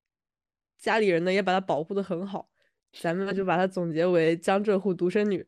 [0.79, 2.49] 家里人呢也把他保护的很好，
[3.01, 5.47] 咱们就把他总结为江浙沪独生女，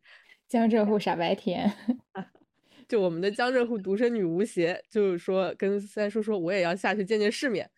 [0.49, 1.73] 江浙沪傻白甜。
[2.93, 7.71] 就我们的江浙沪独生女吴邪，就是说跟三叔说，我也要下去见见世面。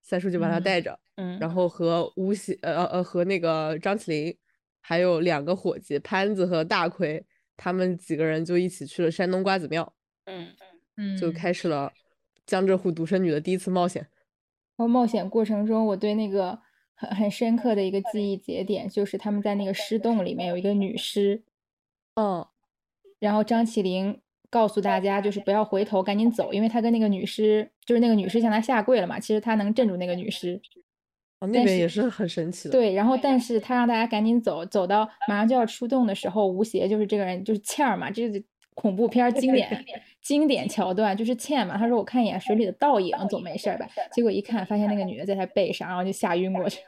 [0.00, 4.34] 三叔就把她带着，嗯，然后和吴邪，呃呃和那个张起灵，
[4.80, 7.22] 还有两个伙计潘子和大奎，
[7.58, 9.92] 他们几个人就一起去了山东瓜子庙。
[10.24, 10.48] 嗯
[10.96, 11.92] 嗯，就开始了
[12.46, 14.00] 江浙沪独生女的第一次冒险。
[14.78, 16.58] 然后冒险过程中，我对那个
[16.94, 21.42] 很很深刻的一个记忆节点，就是他们在那个尸洞里面有一个女尸。
[22.14, 22.46] 嗯，
[23.18, 24.22] 然后张起灵。
[24.50, 30.60] 告诉大家，就是不要回头，赶紧走，因为他跟那个女尸就是那个女尸向他下跪了嘛，其实他能镇住那个女尸。
[31.40, 32.72] 哦，那边也是很神奇的。
[32.72, 39.84] 对，然后但是他让大家赶紧走，走到马上就要出动的时候，吴邪就是这个人就是倩儿嘛，这是恐怖片经典
[40.20, 41.78] 经典桥段，就是倩嘛。
[41.78, 43.88] 他说我看一眼水里的倒影总没事吧？
[44.12, 46.80] 结果一看发现那个女的在他背上，然后就吓晕过去。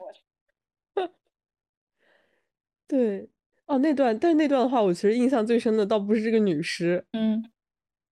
[2.88, 3.28] 对，
[3.70, 7.42] 哦那段，但是那段的话，我其实印象最深的倒不是这个女尸，嗯，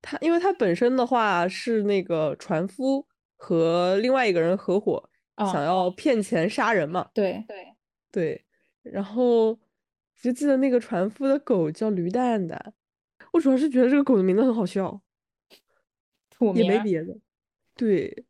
[0.01, 5.11] 她因为她本身的话是那个船夫和另外一个人合伙。
[5.53, 7.09] 想要骗钱杀人嘛？
[7.15, 7.73] 对对
[8.11, 8.45] 对，
[8.83, 9.57] 然后
[10.21, 12.75] 就记得那个船夫的狗叫驴蛋蛋，
[13.33, 15.01] 我主要是觉得这个狗的名字很好笑，
[16.57, 17.17] 也没别的。
[17.77, 18.25] 对，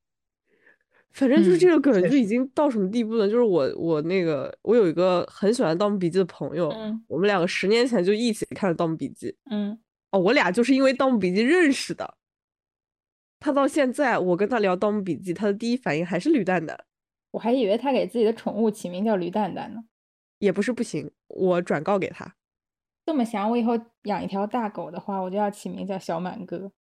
[1.13, 3.29] 反正就是这个梗就已经到什么地步了？
[3.29, 6.73] 就是我我那个我有一个很喜欢《盗墓笔记》的朋友，
[7.09, 9.29] 我们两个十年前就一起看了《盗墓笔记》。
[9.51, 9.79] 嗯，
[10.13, 12.15] 哦，我俩就是因为《盗墓笔记》认识的。
[13.41, 16.79] 他到现在，我跟他聊《盗墓笔记》，他的第一反应还是驴蛋蛋。
[17.31, 19.85] 我还以为他给自己的宠物起名叫驴蛋蛋呢，
[20.39, 22.35] 也不是不行，我转告给他。
[23.07, 26.71] 这么想，我以后养一条大狗的话，我就要起名叫小满哥。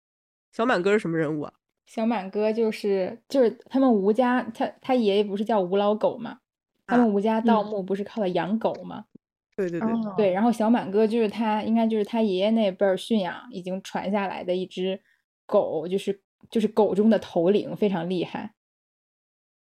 [0.53, 1.53] 小满哥是什么人物啊？
[1.89, 6.39] 小满哥就是就是他们吴家，他他爷爷不是叫吴老狗吗？
[6.87, 9.07] 他们吴家盗墓不是靠的养狗吗？
[9.57, 15.01] 对对对对，然后小满哥就是他，应该就是他爷爷那辈儿驯养已经传下来的一只
[15.47, 16.21] 狗，就是
[16.51, 18.53] 就是狗中的头领，非常厉害。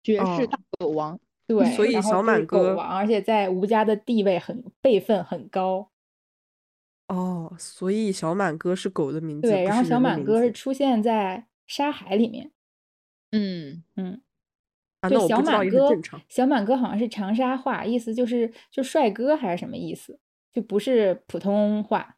[0.02, 5.92] 绝世大狗王，对，所以小满哥，而且在吴家的地位很辈分很高。
[7.10, 9.50] 哦，所以小满哥是狗的名字。
[9.50, 12.52] 对，然后小满哥是出现在《沙海》里面。
[13.32, 14.22] 嗯嗯，
[15.10, 15.90] 就，小满哥，
[16.30, 20.20] 小满哥好像是长沙话，意思就是就帅哥还是什么意思？
[20.54, 22.18] 就不是普通话。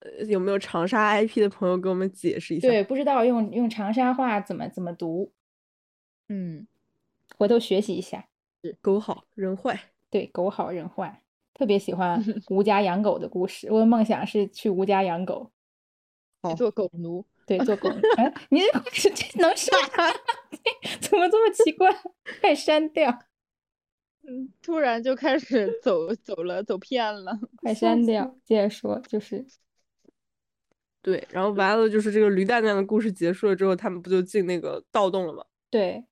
[0.00, 2.68] 呃，有没有长沙 IP 的朋友给我们解释一下？
[2.68, 5.32] 对，不知道用用长沙话怎么怎么读。
[6.28, 6.66] 嗯，
[7.38, 8.28] 回头学习一下。
[8.82, 9.78] 狗好人坏，
[10.10, 11.22] 对，狗好人坏。
[11.54, 13.68] 特别喜欢 吴家养狗的故事。
[13.70, 15.52] 我的梦想是去吴家养狗，
[16.56, 17.24] 做狗奴。
[17.46, 18.00] 对，做狗奴。
[18.16, 18.60] 哎，你
[18.92, 19.72] 这这能说？
[21.00, 21.88] 怎么这么奇怪？
[22.40, 23.08] 快删掉。
[24.28, 27.38] 嗯，突然就开始走走了，走偏了。
[27.62, 28.36] 快删掉。
[28.44, 29.46] 接着说，就是。
[31.00, 35.44] 对，然后完了，就是这个驴蛋蛋的故事结束了之后，他们不就进那个盗洞了吗？
[35.70, 36.04] 对。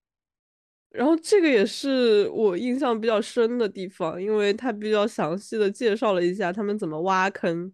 [0.91, 7.73] 然后这个也是我印象比较深的地方，因为他比较详细的介绍了一下他们怎么挖坑。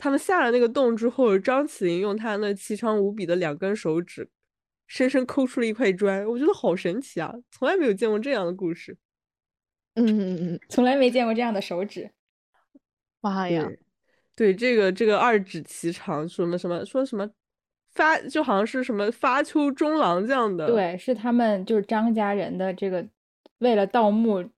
[0.00, 4.26] 他们下了那个洞之后，张起灵用他那奇长无比的两根手指，
[4.86, 7.34] 深深抠出了一块砖，我觉得好神奇啊！
[7.50, 8.96] 从来没有见过这样的故事。
[9.96, 12.10] 嗯嗯嗯，从来没见过这样的手指。
[13.20, 13.68] 妈呀！
[14.34, 17.30] 对，这个这个二指奇长，什么什么说什么。
[17.92, 23.06] 发就好像是什么发丘中郎这样的，对，是他们就是张家人的这个，
[23.58, 24.48] 为了盗墓，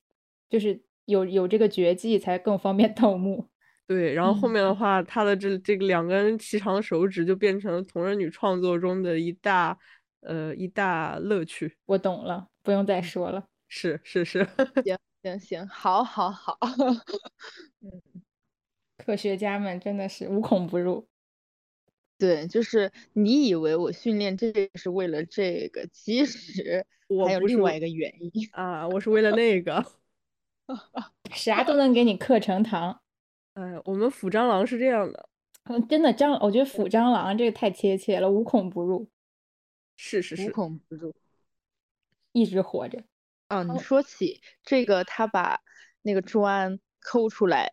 [0.49, 3.49] 就是有有这个绝技才更方便 盗墓。
[3.87, 9.79] 对，然后后面的话，他的这这个两根细长的手指就变成了同人女创作中的一大
[10.21, 11.77] 呃一大乐趣。
[11.87, 13.45] 我懂了，不用再说了。
[13.68, 14.47] 是是是，
[14.85, 16.59] 行行行，好好好，
[17.81, 18.03] 嗯，
[18.99, 21.07] 科学家们真的是无孔不入。
[22.18, 26.87] 对，就是你以为我训练这个是为了这个，其实
[27.27, 29.85] 还有另外一个原因啊，我是为了那个，
[31.35, 33.01] 啥都能给你刻成糖。
[33.55, 35.29] 哎，我们府蟑螂是这样的，
[35.65, 39.09] 嗯，真的蟑，我觉得腐蟑螂这个太贴切了，无孔不入。
[39.97, 41.15] 是是是，无孔不入，
[42.33, 43.05] 一直活着。
[43.49, 45.61] 啊，你说起这个，他把
[46.01, 47.73] 那个砖抠出来。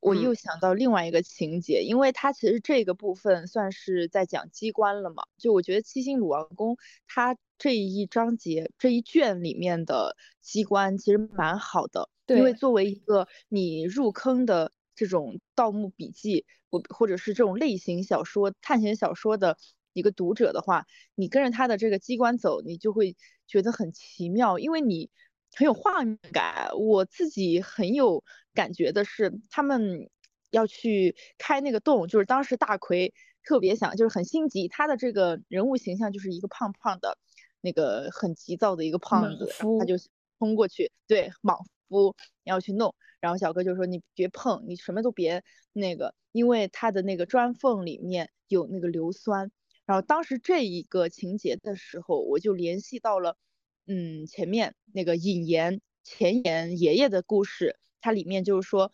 [0.00, 5.24] 我又想到另外一个情节，因为他其实这个部分算是在讲机关了嘛。
[5.36, 6.76] 就我觉得七星鲁王宫
[7.08, 19.56] 它这一章节这一卷里面的机关其实蛮好的，因为作为一个你入坑的这种盗墓笔记，或或者是这种类型小说、探险小说的
[19.92, 20.84] 一个读者的话，
[21.14, 25.08] 你跟着他的这个机关走，你就会觉得很奇妙，因为你。
[25.56, 28.22] 很有画面感，我自己很有
[28.52, 30.10] 感觉的是，他们
[30.50, 37.16] 要去开那个洞，就是当时大奎特别想，就是很心急，他的这个人物形象就是一个胖胖的，
[37.62, 39.94] 那个很急躁的一个胖子，他就
[40.38, 42.14] 冲过去，对，莽夫
[42.44, 49.50] 要去弄，然后小哥就说你别碰，你什么都别那个，因为他的那个砖缝里面有那个硫酸，
[49.86, 53.36] 然后当时这一个情节的时候，我就联系到了。
[53.90, 58.92] 嗯，前面那个引言前言爷爷的故事，它里面就是说，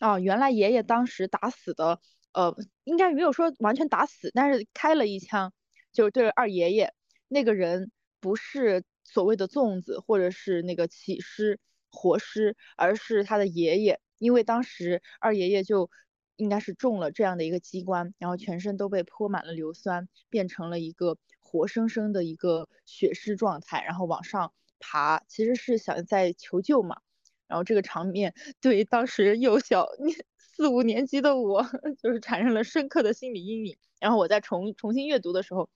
[0.00, 2.00] 哦，原来爷爷当时打死的，
[2.32, 5.52] 呃，应该没有说完全打死，但是开了一枪，
[5.92, 6.94] 就是对二爷爷。
[7.28, 11.58] 那个人不是所谓的粽子或者是那个起尸
[11.90, 15.90] 活尸，而是他的爷爷，因为当时二爷爷就
[16.36, 27.00] 应该是中了这样的一个机关，然后全身都被泼满了硫酸，变成了一个活生生的一个血尸状态，然后往上爬，其实是想在求救嘛。
[27.46, 29.86] 然后这个场面对当时幼小
[30.36, 31.62] 四五年级的我，
[32.02, 33.76] 就是产生了深刻的心理阴影。
[34.00, 35.70] 然后我在重重新阅读的时候，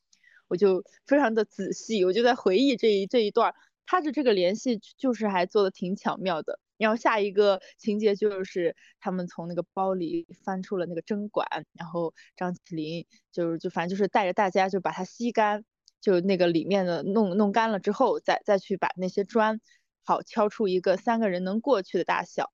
[0.48, 3.54] 我就非常的仔细，我就在回忆这一这一段，
[3.90, 6.60] 他的这个联系就是还做的挺巧妙的。
[6.76, 15.64] 然后下一个情节就是他们从那个包里翻出了那个针管，然后张起灵就是就反正就是带着大家就把它吸干，
[16.00, 19.60] 就那个里面的弄弄干了之后，再再去把那些砖。
[20.04, 22.52] 好，敲出一个三个人能过去的大小，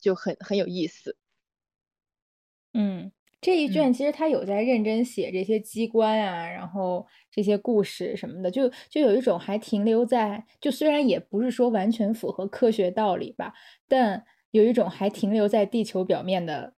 [0.00, 1.14] 就很很有意思。
[2.72, 13.54] 嗯，这一卷其实他有在认真写这些机关啊，然后这些故事什么的，就就有一种还停留在，就虽然也不是说完全符合科学道理吧，
[13.88, 16.74] 但有一种还停留在地球表面的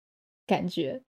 [0.46, 1.02] 感觉。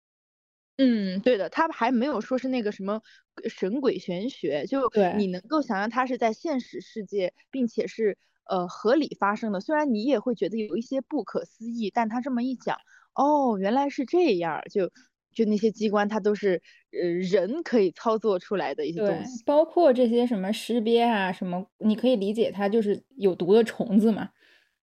[0.79, 3.03] 嗯，对的，他还没有说是那个什么
[3.49, 4.81] 神鬼玄学，就
[5.17, 8.17] 你能够想象它是在现实世界，并且是。
[8.51, 12.77] 呃，合理发生的，虽然你也会觉得有一些不可思议，但他这么一讲，
[13.15, 14.91] 哦，原来是这样，就
[15.33, 16.61] 就那些机关，它都是
[16.93, 24.31] 呃人可以操作出来的一些东西，包括这些什么尸鳖啊，什么，你可以理解它就是有毒的虫子嘛。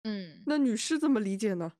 [0.05, 1.73] 嗯，那女尸怎么理解呢？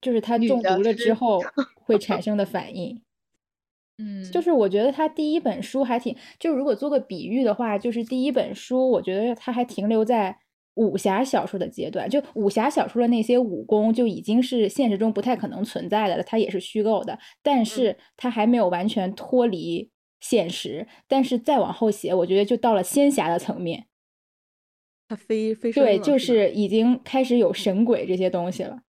[0.00, 1.42] 就是它中毒了之后
[1.74, 3.00] 会产生的反应。
[3.98, 10.38] 嗯，就是我觉得他第一本书还挺，就如果做个比喻的话，就是第一本书，我觉得它还停留在。
[10.76, 20.86] 武侠小说的阶段，就武侠小说的那些武功就已经是现实中不太可能存在的了，它也是虚构的，但是它还没有完全脱离现实。
[21.08, 23.86] 但是再往后写，我觉得就到了仙侠的层面，
[25.08, 28.80] 它飞飞对，就是已经开始有神鬼这些东西了。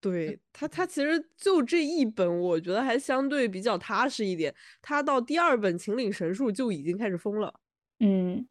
[0.00, 4.52] 对他，他其实就这一本，我觉得还相对比较踏实一点。
[4.82, 7.54] 他到第二本《秦岭神树》就已经开始疯了。
[8.00, 8.46] 嗯。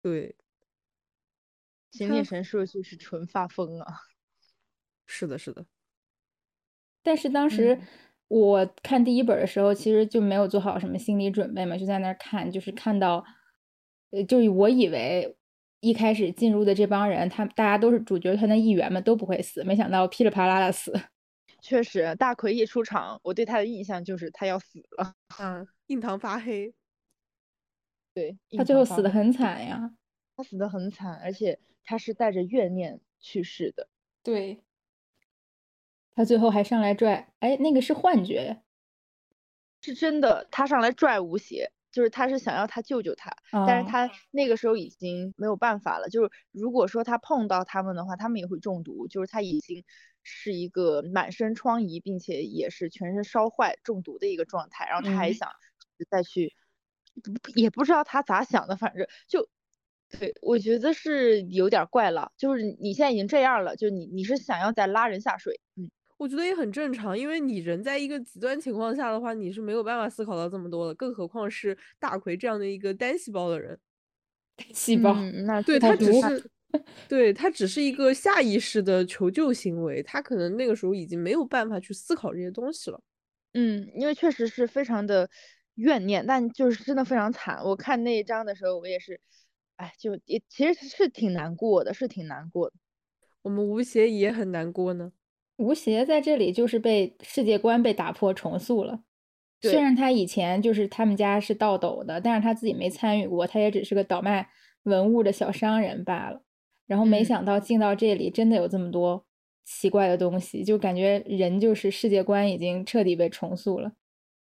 [0.00, 0.36] 对，
[1.90, 3.86] 心灵神术就是纯发疯啊！
[5.06, 5.66] 是的，是的。
[7.02, 7.78] 但是当时
[8.28, 13.24] 我看第一本的时候，其实就没有做好什么心理准备嘛，就在那儿看，就是看到，
[14.10, 15.36] 呃，就我以为
[15.80, 20.92] 一开始进入的这帮人，他大家都是主角团的一员嘛，都不会死，没想到噼里啪啦的死。
[21.62, 25.14] 确实，大奎一出场，我对他的印象就是他要死了。
[25.40, 26.74] 嗯，印堂发黑。
[28.18, 29.94] 对他最后死的很惨呀，
[30.36, 33.88] 他死的很惨，而且他是带着怨念去世的。
[34.24, 34.64] 对，
[36.10, 38.62] 他最后还上来拽，哎，那个是幻觉，
[39.80, 43.34] 是真的，他上来拽吴邪，就是他是想要他救救他，
[43.66, 46.08] 但是他那个时候已经没有办法了。
[46.08, 49.06] 就是如果说他碰到他们的话，他们也会中毒。
[49.06, 49.84] 就是他已经
[50.24, 55.48] 是一个满身疮痍，并且也是全身烧坏、中毒的一个状态，然后他还想
[56.10, 56.56] 再去。
[57.54, 59.48] 也不知道他咋想的，反正就，
[60.18, 62.32] 对我觉得是有点怪了。
[62.36, 73.78] 就是你现在已经这样了，就你你是想要再拉人下水，嗯，我觉得也很正常，因为你人在一个极端情况下的话，你是没有办法思考到这么多的，更何况是大奎这样的一个单细胞的人，
[74.56, 75.14] 单细胞，
[75.44, 76.50] 那对他只是，
[77.08, 83.00] 对 他只是一个下意识的求救行为，他可能那个时候已经没有办法去思考这些东西了，
[83.54, 85.28] 嗯，因为确实是非常的。
[85.78, 87.60] 怨念，但就是真的非常惨。
[87.64, 89.20] 我看那一章的时候，我也是，
[89.76, 92.76] 哎，就也其实是挺难过的，是挺难过的。
[93.42, 95.12] 我们吴邪也很难过呢。
[95.56, 99.02] 吴邪在这里就是被世界观被打破重塑了。
[99.62, 104.48] 虽然他以前就是他们家是倒斗的，但是他自己没参与过，他也只是个倒卖
[104.84, 106.42] 文物的小商人罢了。
[106.86, 109.24] 然后没想到进到这里，真的有这么多
[109.64, 113.92] 奇怪的东西，就感觉人就是世界观已经彻底被重塑了。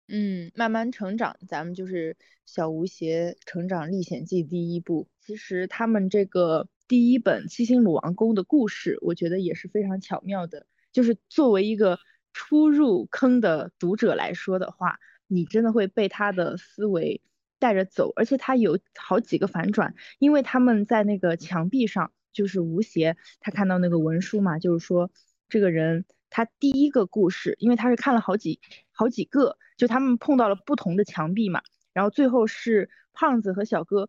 [0.07, 5.09] 嗯，慢慢成长，咱们就是小吴邪成长历险记第一部。
[5.21, 10.67] 其实他们这个第一本七星鲁王宫的故事，我觉得也是非常巧妙的。
[10.93, 11.99] 就是作为一个
[12.35, 17.23] 初入坑的读者来说的话，你真的会被他的思维
[17.59, 19.95] 带着走，而且他有好几个反转。
[20.19, 25.11] 因为他们在那个墙壁上，就是吴邪他看到那个文书嘛，就是说
[25.49, 28.61] 这个人他第一个故事，因为他是看了好几
[28.93, 29.57] 好几个。
[29.77, 31.63] 就他们碰到了不同的墙壁嘛，
[31.93, 34.09] 然后最后是胖子和小哥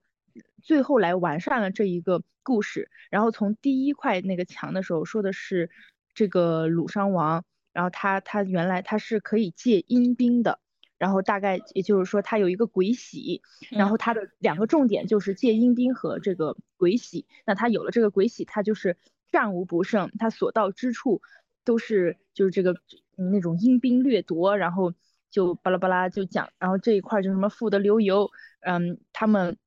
[0.62, 2.90] 最后来完善了这一个故事。
[3.10, 5.70] 然后从第一块那个墙的时候说的是
[6.14, 7.44] 这个鲁殇王，
[7.74, 10.60] 然后他他原来他是可以借阴兵的，
[10.98, 13.42] 然后大概也就是说他有一个鬼玺，
[13.72, 17.26] 然后他的两个重点就是借阴兵和这个鬼玺。
[17.46, 18.98] 那他有了这个鬼玺，他就是
[19.32, 21.22] 战无不胜，他所到之处
[21.64, 22.76] 都是就是这个
[23.16, 24.94] 那种阴兵掠夺，然后
[25.36, 28.32] 就巴拉巴拉就讲，然后这一块就什么富得流油，
[28.62, 29.58] 嗯，他们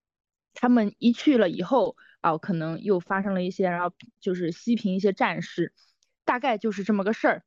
[0.55, 5.75] 他们一去了以后啊，可能又发生了一些，然后就是西平一些战事，
[6.25, 7.43] 大概就是这么个事儿。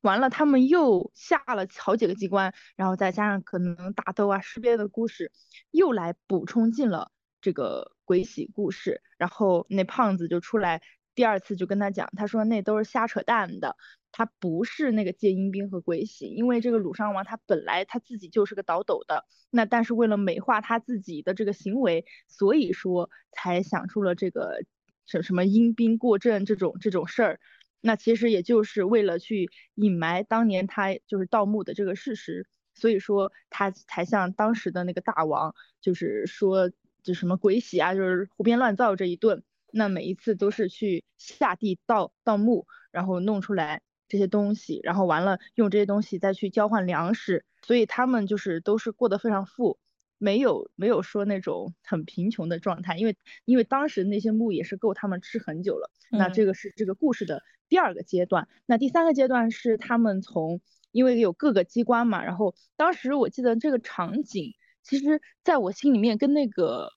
[0.00, 5.30] 完了，他们又下了好几个机关，然后再加上可能打斗啊、尸变的故事，
[5.70, 9.02] 又来补充进了这个鬼玺故事。
[9.18, 10.80] 然后那胖子就出来，
[11.14, 13.76] 第二次就跟他讲，他说那都是瞎扯淡的，
[14.16, 24.60] 他不是那个借阴兵和鬼玺，因为这个鲁殇王他本来他自己就是个倒斗的，那但是为了美化他自己的这个行为，所以说才想出了这个
[25.04, 27.40] 什什么阴兵过阵这种这种事儿。
[27.80, 36.70] 那其实也就是为了去隐瞒当年他就是盗墓的这个事实，所以说他才向当时的那个大王，就是说
[37.02, 39.42] 就什么鬼玺啊，就是胡编乱造这一顿。
[39.76, 49.78] 那每一次都是去下地盗盗墓，然后弄出来这些东西，然后完了用这些东西再去交换粮食，所以他们就是都是过得非常富。
[50.16, 55.90] 没有没有说那种很贫穷的状态，因为因为当时那些木也是够他们吃很久了。
[56.08, 58.48] 那这个是这个故事的第二个阶段。
[58.64, 66.90] 那第三个阶段是他们从因为有各个机关嘛，然后当时我记得这个场景，其实在我心里面跟那个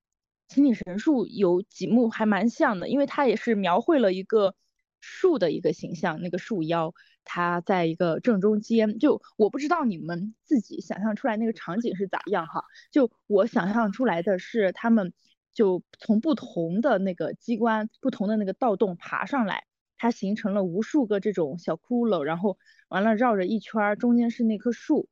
[0.47, 4.55] 情景神树有几幕还蛮像的，因为它也是描绘了一个
[4.99, 6.93] 树的一个形象，那个树妖。
[7.29, 12.63] 它在一个正中间，就我不知道你们自己想象出来那个场景是咋样哈。
[12.89, 15.11] 就我想象出来的是，他们
[15.53, 19.65] 就从不同的那个机关、不同的那个盗洞爬上来，
[19.97, 25.09] 它形成了无数个这种小窟窿，然后完了绕着一圈，中间是那棵树，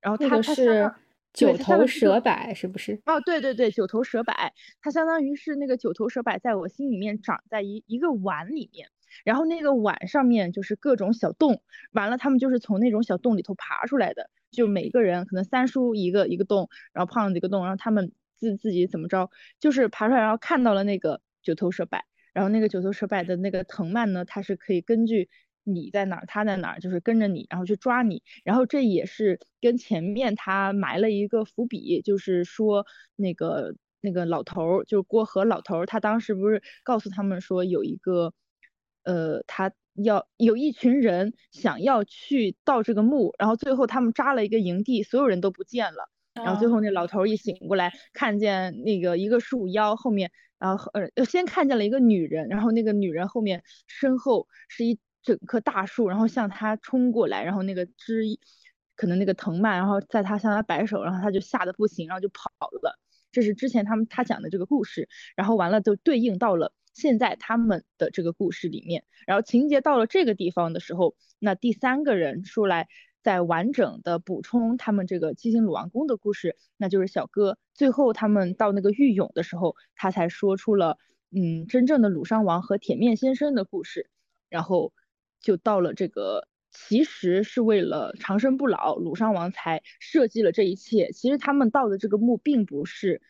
[0.00, 0.92] 然后它是
[1.36, 3.00] 九头蛇柏，是不是？
[3.04, 4.34] 哦，对对对，九头蛇柏，
[4.80, 8.88] 它相当于是那个九头蛇柏，在我心里面长在一一个碗里面。
[9.24, 11.62] 然后那个碗上面就是各种小洞，
[11.92, 19.30] 完了他们就是从那种小洞里头爬出来的，就每个人可能三叔一个一个洞，然后胖子一个洞，然后他们自自己怎么着，
[19.60, 21.98] 就是爬出来，然后看到了那个九头蛇柏，
[22.34, 25.30] 然后那个九头蛇柏的那个藤蔓呢，它是可以根据
[25.66, 32.86] 你在哪儿，他在哪儿，就是跟着你，然后去抓你，然后这也是跟前面他埋了一个伏笔，就是说
[33.16, 38.32] 那个那个老头儿，就是郭河老头儿，他当时不是告诉他们说有一个。
[39.08, 46.10] 呃，他要有一群人想要去盗这个墓，然后最后他们扎了一个营地，所有人都不见了。
[46.34, 58.22] 然后最后那老头一醒过来，看见那个一个树妖后面，然后呃先看见了一个女人，然后那个女人后面身后是一整棵大树，然后向他冲过来，然后那个枝
[58.94, 62.50] 可能那个藤蔓，然后在他向他摆手，然后他就吓得不行，然后就跑
[62.82, 62.98] 了。
[63.32, 66.72] 这是之前他们他讲的这个故事，然后完了就对应到了。
[66.94, 72.88] 现在他们的这个故事里面，然后情节到了这个地方的时候，那第三个人出来
[73.22, 77.58] 再完整的补充他们这个七星鲁王宫的故事，那就是小哥。
[77.74, 80.96] 最后他们到那个玉俑的时候，他才说出了
[81.30, 84.08] 嗯真正的鲁殇王和铁面先生的故事，
[84.48, 84.94] 然后
[85.40, 91.10] 就到了这个其实是为了长生不老，鲁殇王才设计了这一切。
[91.12, 93.22] 其实他们盗的这个墓并不是。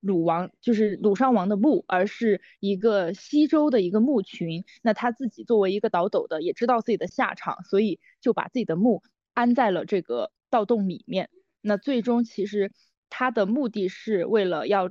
[0.00, 4.64] 鲁王就是鲁殇王的墓，而是一个西周的一个墓群。
[4.80, 9.02] 那他自己作为一个倒斗的，也知道自己的下场，所以就把自己的墓
[9.34, 11.30] 安在了这个盗洞里面。
[11.60, 12.70] 那最终其实
[13.10, 14.88] 他的目的是为了要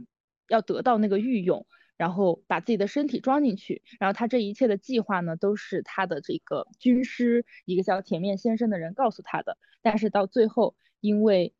[0.49, 1.65] 要得到那个玉俑，
[1.97, 3.81] 然后把自己的身体装进去。
[3.99, 9.57] 然后他这一切的计划呢，都是他的这个军师，一个叫铁面先生的人告诉他的。
[9.81, 11.53] 但是到最后，因为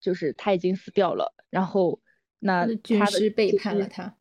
[0.00, 2.00] 就是他已经死掉了，然后。
[2.44, 4.16] 那军师背叛了他，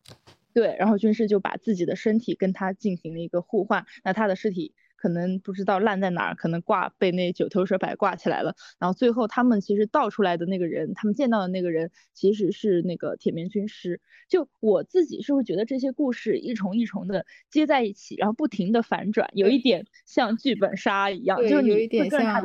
[0.54, 14.00] 对，然后军师就把自己的身体跟他进行了一个互换，那他的尸体可能不知道烂在哪儿，可能挂被那九头蛇摆挂起来了，然后最后他们其实倒出来的那个人，他们见到的那个人其实是那个铁面军师。
[14.30, 22.44] 就我自己是会觉得这些故事一重一重的接在一起，然后不停的反转，有一点像剧本杀一样，就是有一点像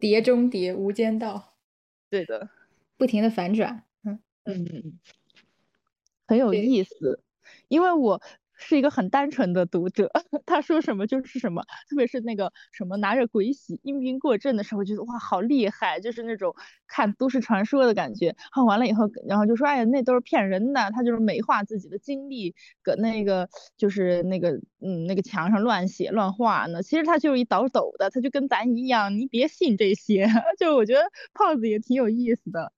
[0.00, 1.54] 碟中谍、无间道。
[2.10, 2.48] 对的，
[2.96, 3.84] 不停的反转。
[4.04, 4.98] 嗯嗯，
[6.26, 7.22] 很有意思，
[7.68, 8.20] 因为我
[8.62, 10.10] 是一个很单纯的读者，
[10.46, 16.54] 他说什么就是什么，特别是那个什么拿着鬼玺阴兵过阵的时候，觉得哇好厉害，就是那种
[16.86, 18.34] 看都市传说的感觉。
[18.52, 26.82] 看完了以后，然后就说哎呀那都是骗人的，他就是美化自己的经历，搁那个就是那个嗯那个墙上乱写乱画呢。
[26.82, 30.26] 其实他就是一倒斗的，他就跟咱一样，你别信这些。
[30.58, 31.02] 就是我觉得
[31.34, 32.72] 胖子也挺有意思的。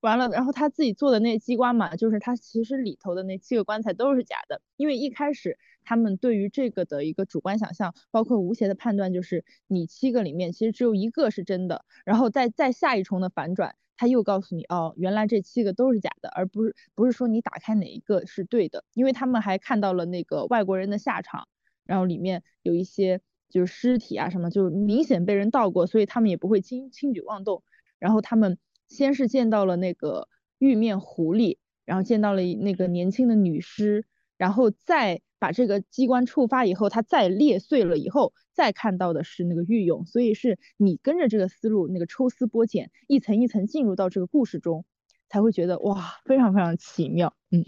[0.00, 21.48] 完了，然后他自己做的那机关嘛，就是他其实里头的那七个棺材都是假的，因为一开始他们对于这个的一个主观想象，包括吴邪的判断，就是你七个里面其实只有一个是真的，然后再再下一重的反转，他又告诉你哦，原来这七个都是假的，而不是不是说你打开哪一个是对的，因为他们还看到了那个外国人的下场，
[21.84, 27.62] 然后里面有一些就是尸体啊什么，就明显被人盗过，所以他们也不会轻轻举妄动，
[27.98, 28.58] 然后他们。
[28.94, 30.28] 先是见到了那个
[30.58, 34.06] 玉面狐狸，然后见到了那个年轻的女尸，
[34.38, 40.06] 然后再把这个机关触发以后，它再裂碎了以后，再看到的是那个玉俑。
[40.06, 44.84] 所以是你跟着这个思路，那个抽丝剥茧，一层一层进入到这个故事中，
[45.28, 47.34] 才会觉得哇，非常非常奇妙。
[47.50, 47.66] 嗯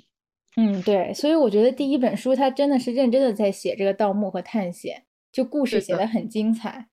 [0.57, 6.89] 嗯，对，所以我觉得第一本书它真的是认真的在写这个盗墓和探险，就故事写的很精彩。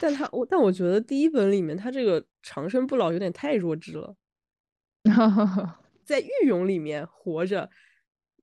[0.00, 4.14] 但他我但我觉得第一本里面他这个长生不老有点太弱智了，
[6.04, 7.68] 在狱勇里面活着，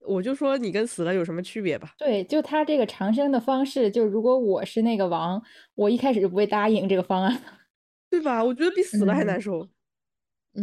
[0.01, 1.93] 我就说你跟死了有什么区别吧？
[1.97, 5.41] 对，就他这个长生的方式，就如果我是那个王，
[5.75, 7.41] 我一开始就不会答应这个方案，
[8.09, 8.43] 对吧？
[8.43, 9.69] 我觉得比死了还难受。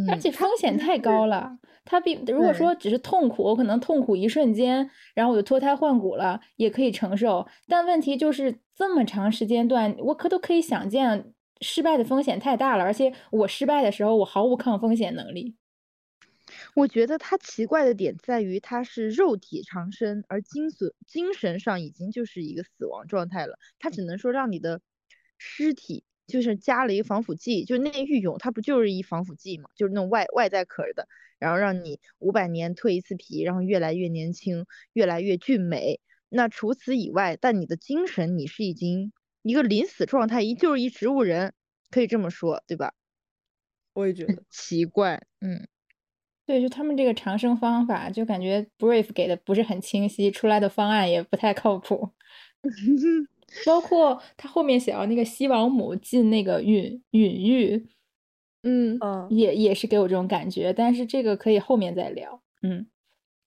[0.08, 7.46] 而且风险太高了，它比如果说只是痛苦，我可能痛苦一瞬间，然后我就脱胎换骨了，也可以承受。
[7.66, 15.56] 但问题就是这么长时间段，我可都可以想见失败的风险太大了，而且我失败的时候，我毫无抗风险能力。
[16.74, 24.80] 我觉得它奇怪的点在于，它是肉体长生，而精神精神上已经就是一个死亡状态了，它只能说让你的
[25.36, 26.04] 尸体。
[26.30, 31.06] 就是加了一个防腐剂，就那玉俑，它不就是一防腐剂嘛，就是那种外外在壳的，
[31.38, 34.64] 然后让你五百年蜕一次皮，然后越来越年轻，
[34.94, 36.00] 越来越俊美。
[36.30, 39.12] 那除此以外，但你的精神你是已经
[39.42, 41.52] 一个临死状态，一就是一植物人，
[41.90, 42.94] 可以这么说，对吧？
[43.92, 45.66] 我也觉得 奇怪，嗯，
[46.46, 52.12] 对，就他们这个长生方法，就感觉 brief 给的不是很清晰，出来的方案也不太靠谱。
[53.66, 57.86] 包括他后面写到那个西王母进那个允允玉，
[58.62, 62.42] 嗯嗯，也也是给我这种感觉，但是这个可以后面再聊。
[62.62, 62.86] 嗯，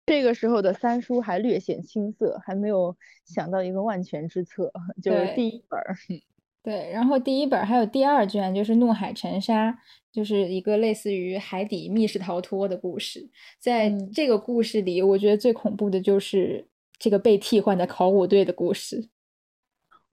[0.06, 2.95] 这个时候的三叔还略显青涩，还没有
[3.26, 5.80] 想到一个万全之策，就是第一本。
[6.64, 9.78] 对，然后第一本还有第二卷，就是怒海沉沙，
[10.14, 13.30] 就是一个类似于海底密室逃脱的故事。
[13.60, 16.66] 在这个故事里，我觉得最恐怖的就是
[16.97, 19.10] 这个被替换的考古队的故事。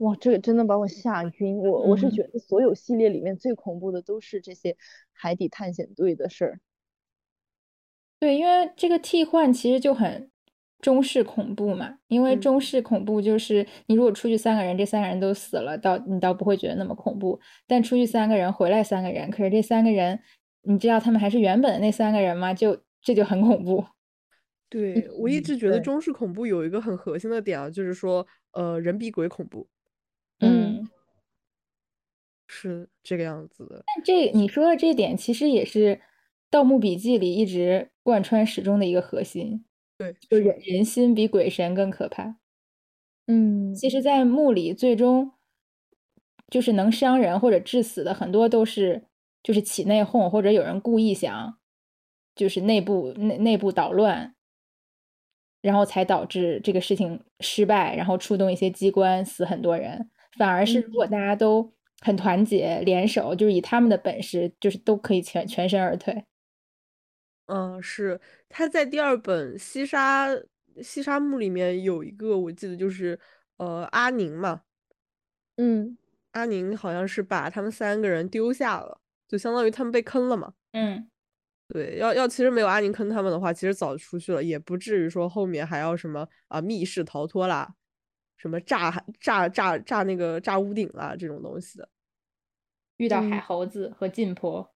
[0.01, 1.59] 哇，这个真的把我吓晕。
[1.59, 4.77] 我我是觉得所有系列里面最恐怖的都是这些
[5.13, 6.61] 海底探险队的事儿。
[8.19, 10.31] 对，因为这个替换其实就很
[10.81, 11.99] 中式恐怖嘛。
[12.09, 17.39] 因为中式恐怖就是你如果出去三个人，这三个人都死了，倒你倒不会觉得那么恐怖。
[17.67, 20.19] 但出去三个人，回来三个人，可是这三个人，
[20.63, 22.55] 你知道他们还是原本的那三个人吗？
[22.55, 23.85] 就这就很恐怖。
[24.71, 29.69] 对我一直觉得中式恐怖有一个很核心的点啊，就是说，呃，人比鬼恐怖。
[30.41, 30.89] 嗯，
[32.47, 33.83] 是这个样子的。
[33.95, 35.97] 但这你说的这点，其实也是
[36.51, 39.65] 《盗墓笔记》里一直贯穿始终的一个核心。
[39.99, 42.37] 对，就人人心比鬼神更可怕。
[43.27, 45.33] 嗯，其实，在墓里，最终
[46.49, 49.05] 就是能伤人或者致死的，很多都是
[49.43, 51.59] 就是起内讧，或者有人故意想
[52.35, 54.35] 就是内部内内部捣乱。
[55.63, 60.09] 然后才导致这个事情失败，然后触动一些机关，死很多人。
[60.39, 66.25] 反而是如果大家都很团结、联手，就是以他们的本事，就是都可以全全身而退。
[67.47, 70.29] 嗯，是他在第二本《西沙
[70.81, 73.19] 西沙墓》里面有一个，我记得就是
[73.57, 74.63] 呃阿宁嘛，
[75.57, 75.99] 嗯，
[76.31, 80.53] 阿宁好像是把他们三个人丢下了，就相当于他们被坑了嘛。
[80.73, 81.11] 嗯，
[81.67, 87.75] 对，要要其实没有阿宁坑他们的话，其实早就出去了，也不至于说后面还要什么啊密室逃脱啦。
[88.41, 91.87] 什么炸炸炸炸那个炸屋顶啦，这种东西的，
[92.97, 94.73] 遇到海猴子和晋婆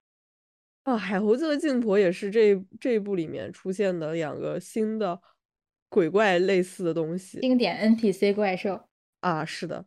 [0.83, 5.19] 啊，海猴子和晋婆也是这这一部里面出现的两个新的
[5.89, 8.79] 鬼怪类似的东西，经典 NPC 怪兽
[9.21, 9.87] 啊，是的，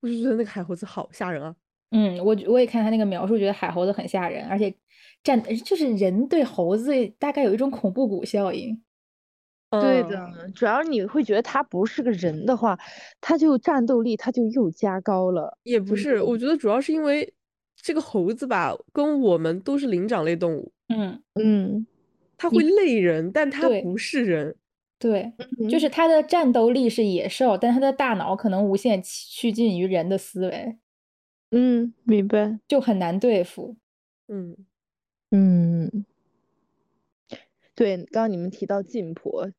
[0.00, 1.54] 我就觉得那个海猴子好吓人啊。
[1.92, 4.74] 嗯，我我也看他那个描述，觉得海猴子很吓人，而且
[5.22, 8.82] 站就是人对猴子大概有一种恐怖谷效应。
[9.80, 12.78] 对的，主要你会觉得他不是个人的话，
[13.20, 15.58] 他就战斗力他就又加高了。
[15.62, 17.32] 也不是，我觉得主要是因为
[17.76, 20.72] 这个猴子吧，跟我们都是灵长类动物。
[20.88, 21.86] 嗯嗯，
[22.36, 24.54] 它会累人，但它不是人。
[24.98, 25.32] 对，
[25.68, 30.76] 就是它的战斗力是野兽，但它的大脑可能无限趋近于人的思维。
[31.50, 33.76] 嗯，明白，就很难对付。
[34.28, 34.56] 嗯
[35.32, 36.04] 嗯，
[37.74, 39.50] 对，刚刚你们提到禁婆，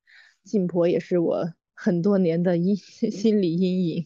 [0.43, 4.05] 禁婆也是我很多年的阴 心理阴影。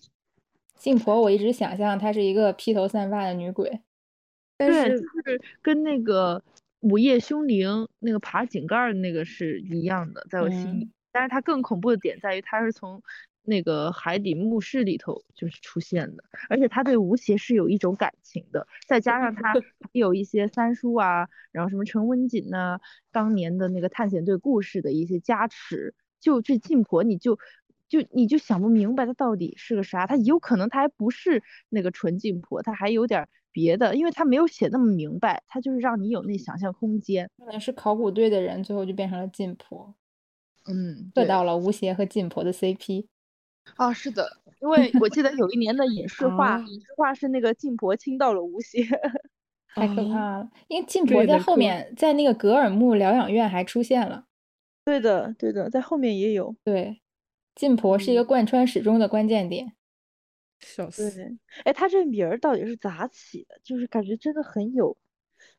[0.75, 3.81] 禁婆，我一直想象她是一个披头散发的女鬼，
[4.57, 6.43] 但是就是跟那个
[6.81, 10.89] 午夜凶铃那个爬井盖的那个是一样的，在我心里。
[11.11, 13.01] 但是它更恐怖的点在于，它是从
[13.49, 19.53] 那个海底墓室里头就是出现的，而且他对吴邪是有一种感情的，再加上他
[19.93, 22.77] 有一些三叔啊，然后什么陈文锦呐，
[23.09, 27.39] 当年的那个探险队故事的一些加持，就这晋婆你就
[27.87, 37.31] 就你就想不明白他到底是个啥，他有可能他还不是那个纯晋婆，他还有点别的，因为他没有写那么明白，他就是让你有那想象空间。
[37.37, 39.95] 可能是考古队的人最后就变成了晋婆。
[40.69, 43.05] 嗯，得到了吴邪和晋婆的 CP。
[43.75, 44.27] 啊，是的，
[44.61, 48.81] 因为我记得有一年的影视化，影视化是那个晋婆亲到了吴邪，
[49.75, 50.49] 太可怕了。
[50.67, 54.25] 因为晋婆在后面，在那个格尔木疗养院还出现了。
[54.85, 56.55] 对的，对的，在后面也有。
[56.63, 57.01] 对，
[57.53, 59.73] 晋婆是一个贯穿始终的关键点。
[60.59, 61.11] 笑死。
[61.11, 63.59] 对，哎，他这名儿到底是咋起的？
[63.63, 64.97] 就是感觉真的很有，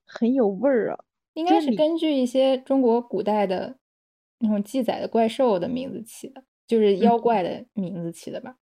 [0.05, 1.05] 很有味儿啊。
[1.35, 3.79] 应该是根据一些中国古代的。
[4.41, 8.57] 那种记载的怪兽的名字起的，就是妖怪的名字起的吧？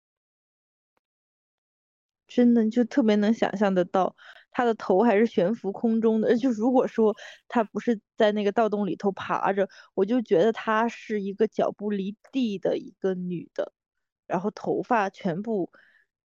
[2.28, 4.14] 真的就特别能想象得到，
[4.50, 6.34] 他的头还是悬浮空中的。
[6.38, 7.14] 就如果说
[7.48, 13.72] 他不是在那个盗洞里头爬着，我就觉得她是一个脚不离地的一个女的，
[14.26, 15.70] 然后头发全部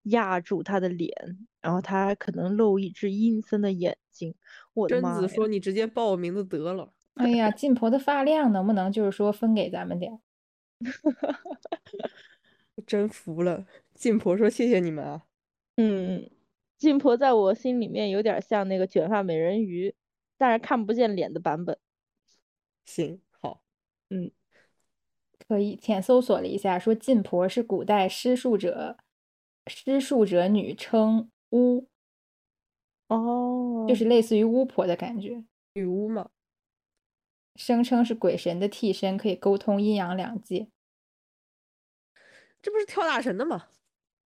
[0.04, 1.12] 压住她的脸，
[1.60, 4.34] 然后她可能露一只阴森的眼睛。
[4.74, 5.20] 我的妈！
[5.20, 10.20] 贞子说：“你直接报我名字得了。”哎呀， 晋婆的发量能不能就是说分给咱们点？
[12.86, 15.22] 真服了，晋婆说谢谢你们啊。
[15.76, 16.30] 嗯，
[16.78, 19.94] 晋婆在我心里面有点像那个卷发美人鱼，
[20.38, 21.78] 但是看不见脸的版本。
[22.84, 23.62] 行，好，
[24.08, 24.30] 嗯，
[25.46, 25.76] 可以。
[25.76, 28.96] 浅搜索了一下，说晋婆是古代施术者，
[29.66, 31.86] 施术者女称巫。
[33.08, 36.30] 哦，就是类似于巫婆的感觉，女巫嘛。
[37.56, 40.68] 声称是鬼神的替身，可以沟通阴阳两界。
[42.62, 43.66] 这不是跳大神的吗？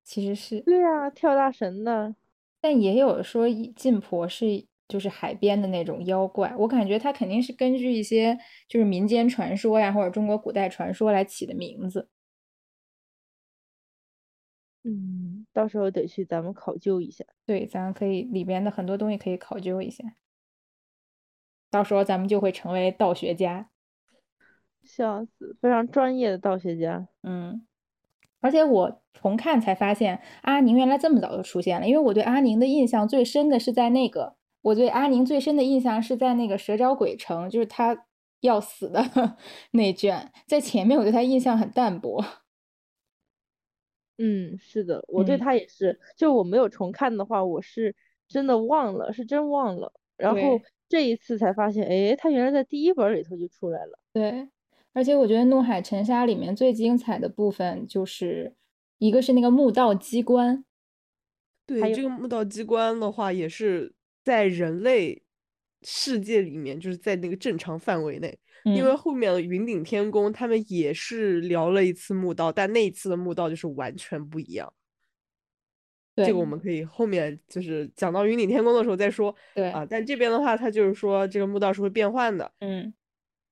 [0.02, 0.60] 其实是。
[0.60, 2.14] 对呀，跳大神的。
[2.60, 3.46] 但也有说
[3.76, 12.08] 晋婆是就是海边的那种妖怪，我感觉他肯定是根据一些就是民间传说呀，或者中国古代传说来起的名字。
[14.82, 17.24] 嗯，到时候得去咱们考究一下。
[17.46, 20.04] 对，咱可以里边的很多东西可以考究一下。
[21.74, 23.68] 到时候咱们就会成为道学家，
[24.84, 25.56] 笑死！
[25.60, 27.08] 非常专业的道学家。
[27.24, 27.66] 嗯，
[28.38, 31.88] 而且我重看才发现，阿宁原来这么早就出现了。
[31.88, 38.06] 因为我对阿宁的印象最深的是在那个，我对阿宁最深的印象是在那个蛇沼鬼城，就是他
[38.38, 39.02] 要死的
[39.72, 40.30] 那卷。
[40.46, 42.24] 在前面我对他印象很淡薄。
[44.18, 45.98] 嗯，是的，我对他也是。
[46.16, 47.96] 就我没有重看的话，我是
[48.28, 49.92] 真的忘了，是真忘了。
[50.16, 50.60] 然后。
[50.94, 53.98] 这一次才发现，哎，他原来在第一本里头就出来了。
[54.12, 54.48] 对，
[54.92, 58.54] 而且我觉得《怒海沉沙》里面最精彩的部分，就是
[58.98, 60.64] 一个是那个墓道机关。
[61.66, 63.92] 对，这个墓道机关的话，也是
[64.22, 65.20] 在人类
[65.82, 68.38] 世界里面，就是在那个正常范围内。
[68.62, 74.72] 因为后面的云顶天宫他们也是聊了一次墓道，但那一次的墓道就是完全不一样。
[76.16, 79.34] 这个我们可以后面就是讲到云顶天宫的时候再说。
[79.54, 82.50] 对啊，但这边的话，它就是说这个墓道是会变换的。
[82.60, 82.94] 嗯，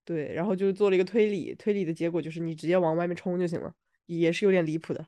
[0.05, 3.75] 对，然后就做了一个推理，推理的结果就是你直接往外面冲就行了，
[4.07, 5.07] 也是有点离谱的。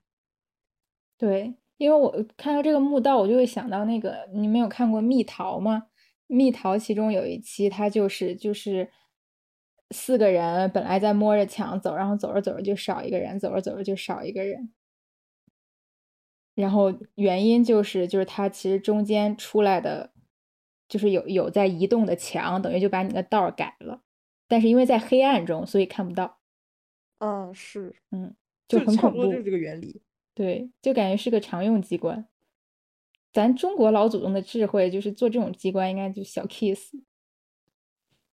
[1.16, 5.86] 对，因为我看到这个墓道，我就会想到那个，你没有看过《蜜桃》吗？
[6.34, 8.90] 《蜜桃》其中有一期，它就是就是
[9.90, 14.72] 四个人本来在摸着墙走，然后走着走着就少一个人，走着走着就少一个人。
[16.54, 20.12] 然后原因就是，就是它其实中间出来的，
[20.88, 24.02] 就是有有在移动的墙，等于就把你的道改了。
[24.46, 26.38] 但是因为在黑暗中，所以看不到。
[27.18, 28.36] 嗯，是，嗯，
[28.68, 30.02] 就很恐怖，就是这个原理。
[30.34, 32.26] 对，就感觉是个常用机关。
[33.32, 36.90] 咱中国老祖宗的智慧，就是做这种机关应该就小 case。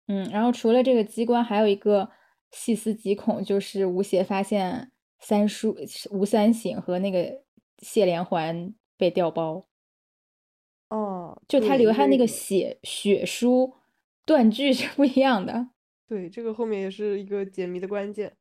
[0.08, 2.10] 嗯，然后除了这个机关，还有一个
[2.52, 5.76] 细思极恐，就是吴邪发现三叔
[6.12, 7.44] 吴三省和那个
[7.80, 9.68] 谢连环被调包。
[10.90, 13.76] 哦，就他留下那个血血书
[14.26, 15.70] 断句是不一样的。
[16.08, 18.38] 对，这个后面也是一个解谜的关键。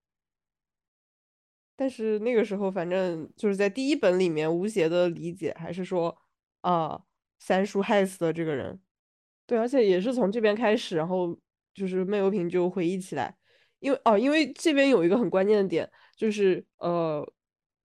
[1.74, 6.16] 但是那个时候，反正就是在第一本里面，吴邪的理解还是说，
[6.61, 7.03] 啊，
[7.39, 8.80] 三叔害死了这个人。
[9.45, 11.39] 对，而且也是从这边开始，然后
[11.74, 13.37] 就是闷油瓶就回忆起来，
[13.80, 17.28] 因为哦，因为这边有一个很关键的点，就是呃，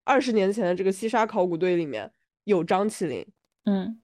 [0.03, 2.11] 二十年前的这个西沙考古队里面
[2.43, 3.25] 有张起灵，
[3.65, 4.01] 嗯，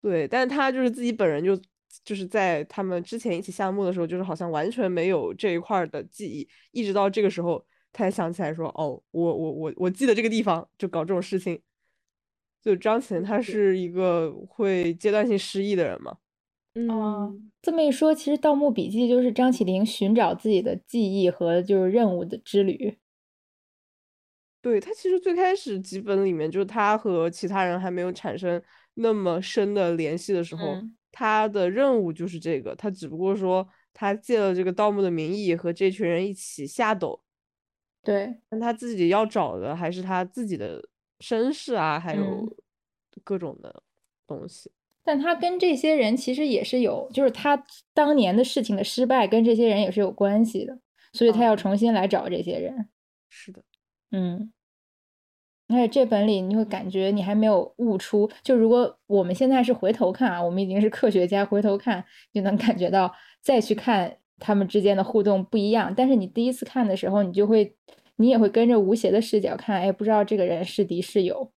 [0.00, 1.60] 对，但是他就是自己本人就
[2.04, 11.60] 就是在他们之前一起下墓的时候，就是好像完全没有这一块的记忆，一直到这个时候，他才想起来说，哦，我我我我记得这个地方就搞这种事情。
[12.60, 16.18] 就张起灵他是一个会阶段性失忆的人嘛。
[16.74, 22.98] 嗯，这么一说，其实《盗墓笔记》就是张起灵寻找自己的记忆和就是任务的之旅。
[24.68, 28.62] 对他其实最开始几本里面，就是他和其他人还没有产生
[28.94, 30.76] 那么深的联系的时候，
[31.10, 32.74] 他的任务就是这个。
[32.74, 37.18] 他只不过说他借了这个盗墓的名义和这群人一起下斗。
[38.02, 40.86] 对，但他自己要找的还是他自己的
[41.20, 42.46] 身世啊，还有
[43.24, 43.82] 各种的
[44.26, 44.70] 东西。
[45.02, 47.64] 但他跟这些人其实也是有，就是他
[47.94, 50.78] 当年的事情的失败跟这些人也是有关系的，
[51.14, 52.90] 所以他要重新来找这些人。
[53.30, 53.62] 是的，
[54.10, 54.52] 嗯。
[55.68, 62.02] 而且这本里你会感觉你还没有悟出，就如果我们现在是回头看啊，我们已经是科学家，回头看
[62.32, 65.94] 就能感觉到，再去看他们之间的互动不一样。
[65.94, 67.76] 但是你第一次看的时候，你就会，
[68.16, 71.52] 你也会跟着吴邪的视角看，哎，不知道这个人是敌是友。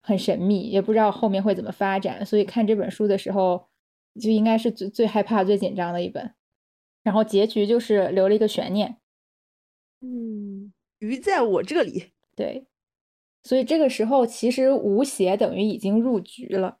[0.00, 3.68] 很神秘，也不知道后面会怎么发展，所以看这本书的时候，
[4.18, 6.32] 就应该是最最害怕、最紧张的一本。
[7.02, 8.96] 然后结局就是留了一个悬念，
[10.00, 12.12] 嗯，鱼在我这里。
[12.34, 12.66] 对，
[13.48, 16.76] 所以这个时候其实吴邪等于已经入局了。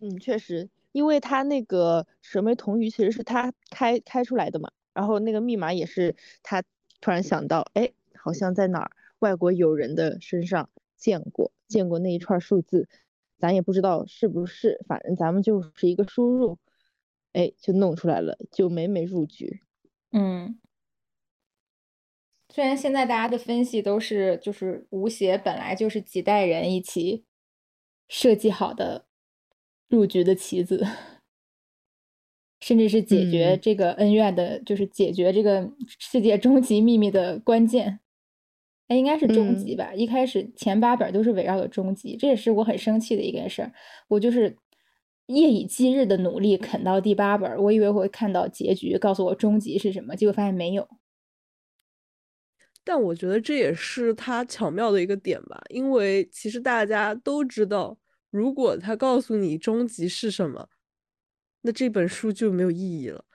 [0.00, 6.62] 嗯，确实，因为他那个蛇眉铜鱼其实是他开开出来的嘛，然后那个密码也是他
[7.02, 10.70] 突然想到，哎，好像在哪儿外国友人的身上。
[10.96, 12.88] 见过见过那一串数字，
[13.38, 16.58] 咱也不知道是不是，反正咱们就是一个输入，
[17.32, 19.60] 哎，就弄出来了，就每每入局。
[20.10, 20.58] 嗯，
[22.58, 27.24] 虽然现在大家的分析都是，就是吴邪本来就是几代人一起
[28.08, 29.06] 设计好的
[29.88, 30.84] 入局的棋子，
[32.58, 38.00] 甚至是解决这个恩怨的，就是解决这个世界终极秘密的关键。
[38.88, 39.94] 哎，应该是终极吧。
[39.94, 43.72] 一开始前八本都是围绕着终极，这也是我很生气的一件事儿。
[44.08, 44.58] 我就是
[45.26, 50.88] 夜以继日的努力啃到第八本，我以为我会看到结局，告诉我终极是什么，结果发现没有。
[52.88, 57.98] 但我觉得这也是他巧妙的一个点吧，因为其实大家都知道，
[58.30, 60.70] 如果他告诉你终极是什么，
[61.60, 63.26] 那这本书就没有意义了，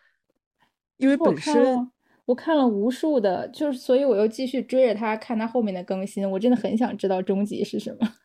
[0.97, 1.91] 因为本身。
[2.25, 6.27] 我看了无数的，就是所以我又继续追着他看他后面的更新。
[6.31, 8.15] 我真的很想知道终极是什么。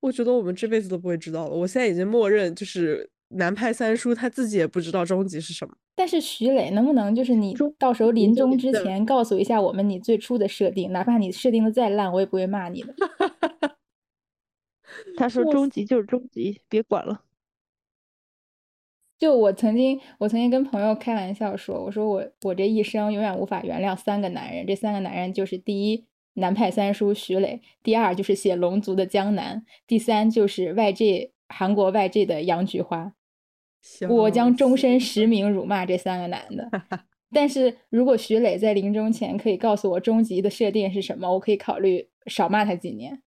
[0.00, 1.54] 我觉得我们这辈子都不会知道了。
[1.54, 5.74] 我现在已经默认，就是南派三叔他自己也不知道终极是什么。
[5.96, 12.94] 但是徐磊能不能就是你到时候临终之前告诉一下我们你最初的设定，哪怕你设定的再烂，我也不会骂你的。
[15.16, 17.22] 他说终极就是终极，别管了。
[19.18, 26.04] 就我曾经，我曾经跟朋友开玩笑说，我说我我这一生永远无法原谅三个男人，这三个男人就是第一
[26.34, 33.14] 南派三叔徐磊，第二就是写龙族的江南，第三就是 YG 韩国 YG 的杨菊花。
[34.08, 36.68] 我将终身实名辱骂这三个男的。
[37.32, 43.22] 但是如果徐磊在临终前可以告诉我终极的设定是什么，我可以考虑少骂他几年。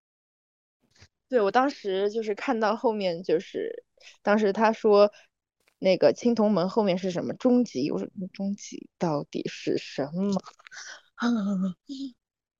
[1.29, 3.83] 对我当时就是看到后面，就是
[4.21, 5.11] 当时他说。
[5.79, 7.91] 那个青铜门后面是什么终极？
[7.91, 10.33] 我说终极到底是什么？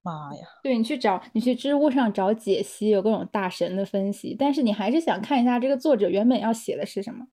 [0.04, 0.46] 妈呀！
[0.62, 7.26] 对你去找，你去知乎上找解析，有各种大神的分析，但是你还是想看一下这个作者原本要写的是什么？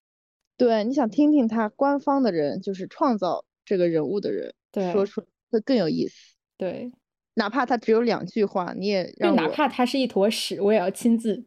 [0.56, 4.54] 对，你想听听他官方的人，就是创造这个人物的人
[4.92, 6.36] 说出会更有意思。
[6.56, 6.92] 对，
[7.34, 11.46] 哪怕他只有两句话，你也让哪怕他是一坨屎，我也要亲自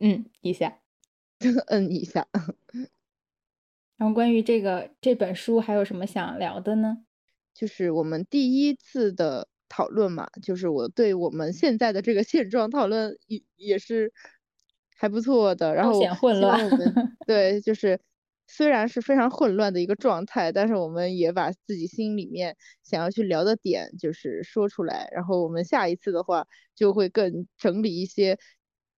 [0.00, 0.78] 嗯一下，
[1.66, 2.26] 嗯一下。
[3.96, 7.04] 然后关于这个这本书还有什么想聊的呢？
[7.54, 14.12] 就是我们第一次的讨论嘛，就是我对我们现在的这个现状讨论也也是
[14.96, 15.74] 还不错的。
[15.74, 16.68] 然后混乱。
[17.26, 18.00] 对，就是
[18.54, 28.38] 虽然是非常混乱的一个状态，但是我们也把自己心里面想要去聊的点就是说出来，然后我们下一次的话就会更整理一些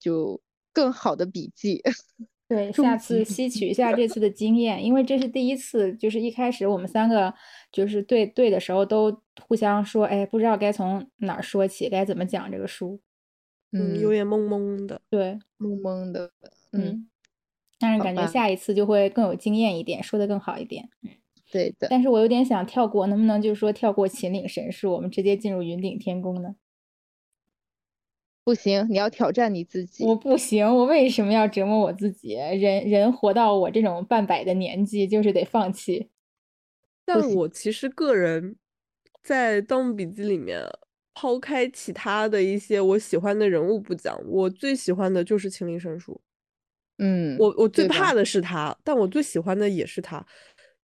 [0.01, 0.43] 就
[0.73, 1.81] 更好的笔记。
[2.47, 7.33] 对，下次吸取一下这次的经验，因为这是第一次，就是一开始我们三个
[7.73, 13.01] 就是对对的时候都互相说，哎，不知道该从哪儿说起，该怎么讲这个书，
[13.73, 16.31] 嗯，有点懵懵的，对，懵懵的，
[16.73, 17.09] 嗯，
[17.79, 20.89] 但是感觉下一次就会更有经验一点，说的更好一点，
[21.51, 21.89] 对的。
[21.89, 26.57] 但是我有点想跳过，能不能就是说跳过秦岭神树，我们直接进入云顶天宫呢？
[28.45, 30.05] 不行，你要挑战你自己。
[30.05, 32.35] 我不行，我为什么要折磨我自己？
[32.35, 36.11] 人人活到我这种半百的年纪，就是得放弃。
[37.07, 38.57] 但我其实个人
[39.23, 40.63] 在《盗墓笔记》里面，
[41.15, 46.21] 抛开其他的一些我喜欢的人物不讲，我最喜欢的就是秦岭神树。
[46.99, 50.25] 嗯，我我最怕的是他，但我最喜欢的也是他，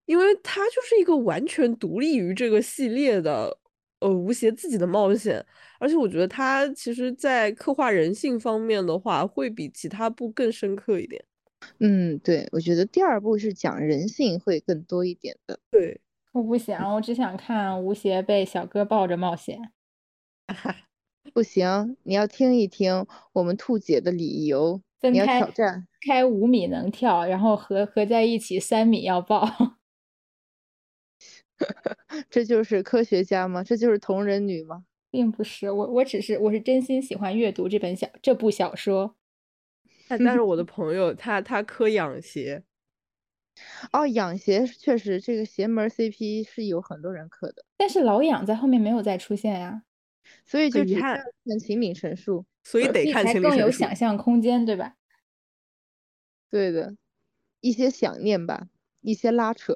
[0.06, 3.58] 因为他就是一个完全独立于这个系列的。
[4.02, 5.46] 呃，吴邪自己的冒险，
[5.78, 11.22] 而且我觉得他其实，在刻画人性方面的话，会比其他部更深刻一点。
[11.80, 15.60] 嗯，对，我觉得第二部是讲人性会更多一点的。
[15.70, 16.00] 对，
[16.32, 19.60] 我不想，我只想看吴邪被小哥抱着冒险。
[21.34, 24.82] 不行，你要听一听我们兔姐的理由。
[25.10, 29.48] 你要挑战，开五米能跳，然后合合在一起三米要抱。
[32.30, 33.64] 这就是科学家吗？
[33.64, 34.86] 这就是同人女吗？
[35.12, 39.16] 并不是，我我只是我是真心喜欢阅读这本小这部小说。
[40.08, 42.64] 但是我的 朋友他他磕养鞋，
[43.92, 49.84] 哦，养鞋确实这个邪门 CP 是有很多人磕的，但是老养在后面没有再出现呀，
[50.46, 51.24] 所以就只看
[51.60, 54.96] 秦岭陈述，所以得看才更有想象空间，对吧？
[56.50, 56.96] 对的，
[57.62, 58.68] 一些想念吧。
[59.02, 59.74] 一些拉扯，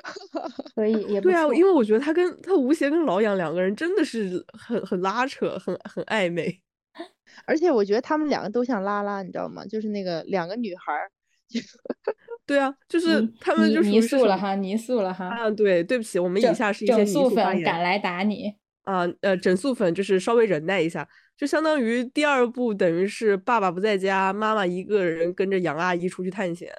[0.74, 6.60] 所以也对啊，因为我觉得他跟他吴邪跟老杨两个人真的是很很拉扯，很很暧昧，
[7.46, 9.64] 而且我觉得他们两个都像拉拉，你知道吗？
[9.66, 11.08] 就是那个两个女孩儿，
[12.44, 18.56] 对啊，就是他们就是泥塑了哈，泥塑了哈啊，对，对不起，我们以下是一些泥塑粉赶来打你
[18.86, 21.06] 啊，呃，整素粉就是稍微忍耐一下，
[21.36, 26.72] 就相当于第二部等于是爸爸不在家，妈妈一个人跟着杨阿姨出去探险。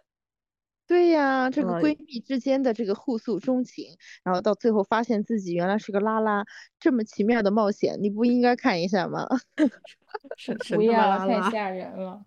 [0.87, 3.85] 对呀，这个闺蜜之间的这个互诉衷情，
[4.23, 6.45] 然后到最后发现自己原来是个拉拉，
[6.79, 9.27] 这么奇妙的冒险，你不应该看一下吗？
[10.73, 12.23] 不要，太吓人了！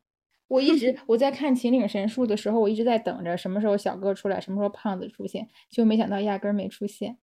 [0.47, 7.16] 我一直 我在看《秦岭神树》的时候，我一直在等着什么时候小哥出来，什么时候胖子出现，就没想到压根儿没出现。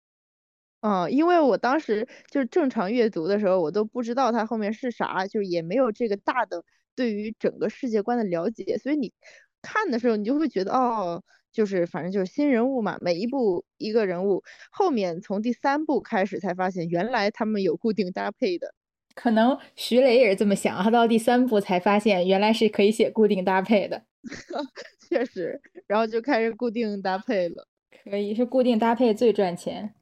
[0.86, 6.62] 嗯，因为我当时就是正常阅读的时候，我都不知道它后面是啥，就也没有这个大的
[6.94, 9.12] 对于整个世界观的了解，所以你。
[9.66, 14.42] 看的时候，你就会觉得哦，就是反正就是新人物嘛，每一部一个人物。
[14.70, 18.74] 后面从第三部开始才发现，原来他们有固定搭配的。
[19.14, 24.02] 可能徐雷也是这么想，他到第三部才发现，原来是可以写固定搭配的。
[25.08, 27.66] 确实，然后就开始固定搭配了。
[28.04, 29.94] 可以是固定搭配最赚钱。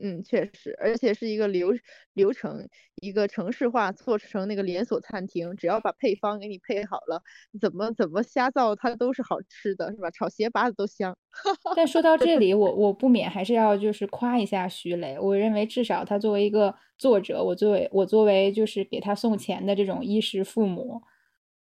[0.00, 1.72] 嗯，确实，而且是一个流
[2.14, 2.66] 流程，
[3.02, 7.22] 一个城市化做成那个连锁餐厅，只要把配方给你配好了，
[7.60, 10.10] 怎么怎么瞎造它都是好吃的，是吧？
[10.10, 11.16] 炒鞋拔子都香。
[11.76, 21.02] 但说到这里，我我不免还是要就是夸一下徐磊，我认为至少他作为一个作者，我作为我作为就是给他送钱的这种衣食父母，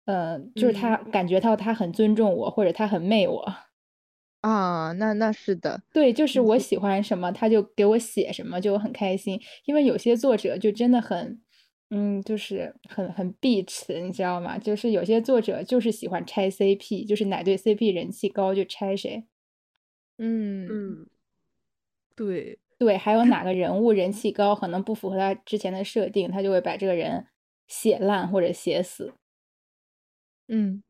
[0.06, 3.54] 嗯，就是他感觉到他很尊重我，或者他很媚我。
[4.42, 9.40] 啊，那那是的，对，就是我喜欢什么，他就给我写什么，就我很开心。
[9.64, 11.40] 因为有些作者就真的很，
[11.90, 14.56] 嗯，就是很很 bitch，你知道吗？
[14.56, 19.24] 就是有些作者就是喜欢拆 CP，就是哪对 CP 人气高就拆谁。
[20.18, 21.06] 嗯嗯，
[22.14, 27.26] 对对，还有哪个人物人气高，可能不符合他之前的设定，他就会把这个人
[27.66, 29.14] 写烂或者写死。
[30.46, 30.82] 嗯，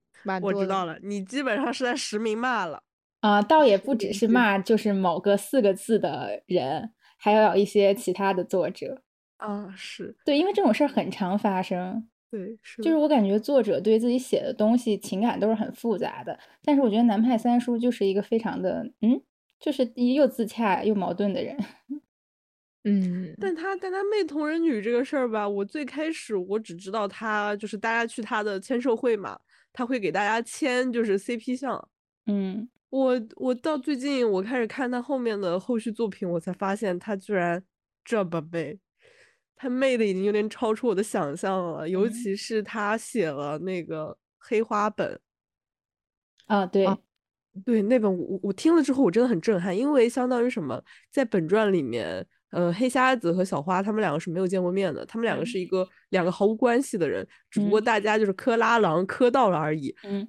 [0.42, 2.82] 我知道了，你基本上是在实名骂了。
[3.20, 9.02] 啊，倒也不只是骂，就是某个四个字的人，还有一些其他的作者
[9.38, 12.08] 啊，是对，因为这种事儿很常发生。
[12.30, 19.20] 对，是，就是我感觉作者对自己写的东西情感都是很复杂的，但是我觉得南派三叔就是一个非常的，嗯，
[19.58, 21.56] 就是又自洽又矛盾的人。
[22.84, 29.38] 嗯，但他但他媚同人女这个事儿吧，我最开始我只知道他就是大家去他的签售会嘛，
[29.72, 31.88] 他会给大家签就是 CP 项，
[32.26, 32.68] 嗯。
[32.90, 37.62] 我我到最近我开始看他后面的后续作品，我才发现他居然
[38.04, 38.78] 这么背，
[39.54, 41.88] 他妹的已经有点超出我的想象了。
[41.88, 45.20] 尤其是他写了那个黑花本，
[46.46, 46.86] 啊，对，
[47.64, 59.94] 对，那本我我听了之后我真的很震撼，因为相当于什么，在本传里面，呃，黑瞎子和小花他们两个是没有见过面的，他们两个是一个两个毫无关系的人，只不过大家就是磕拉郎磕到了而已。
[60.04, 60.26] 嗯，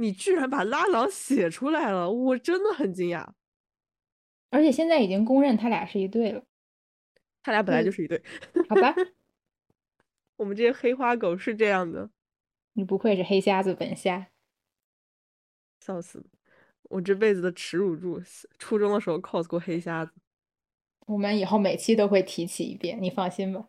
[0.00, 3.34] 你居然把拉郎写出来了，我真的很惊讶。
[4.48, 6.42] 而且现在已经公认他俩是一对了，
[7.42, 8.22] 他俩本来就是一对，
[8.68, 8.94] 好吧？
[10.36, 12.10] 我们这些黑花狗是这样的。
[12.72, 14.28] 你不愧是黑瞎子本瞎。
[15.80, 16.24] 笑死！
[16.84, 18.20] 我这辈子的耻辱柱，
[18.58, 20.12] 初中的时候 cos 过黑瞎子。
[21.06, 23.68] 我们以后每期都会提起一遍，你放心吧。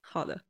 [0.00, 0.42] 好的，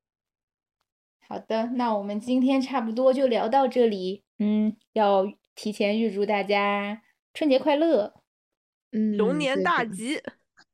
[1.29, 4.25] 好的，那我们今天差不多就聊到这里。
[4.39, 7.03] 嗯，要提前预祝大家
[7.35, 8.15] 春节快乐，
[8.93, 10.23] 嗯，龙年大吉，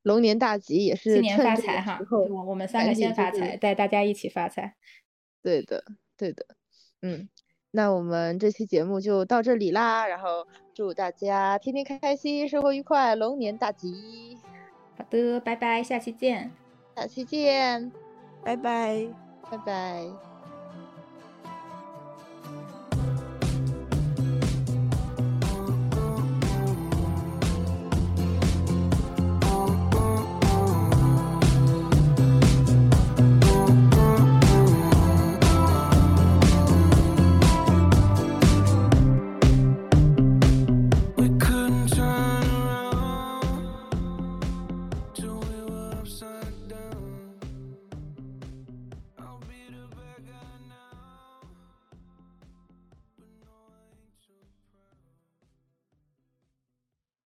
[0.03, 1.99] 龙年大吉也是新年发财哈！
[2.09, 4.75] 我我们三个先发财，带大家一起发财。
[5.43, 5.83] 对的，
[6.17, 6.45] 对的，
[7.01, 7.27] 嗯。
[7.71, 14.37] 那我们这期节目就到这里啦，然后祝大家天天开开心，生活愉快，龙年大吉。
[14.97, 16.53] 好的，拜拜，下期见。
[16.95, 17.91] 下期见，
[18.45, 19.05] 拜拜，
[19.51, 20.34] 拜拜。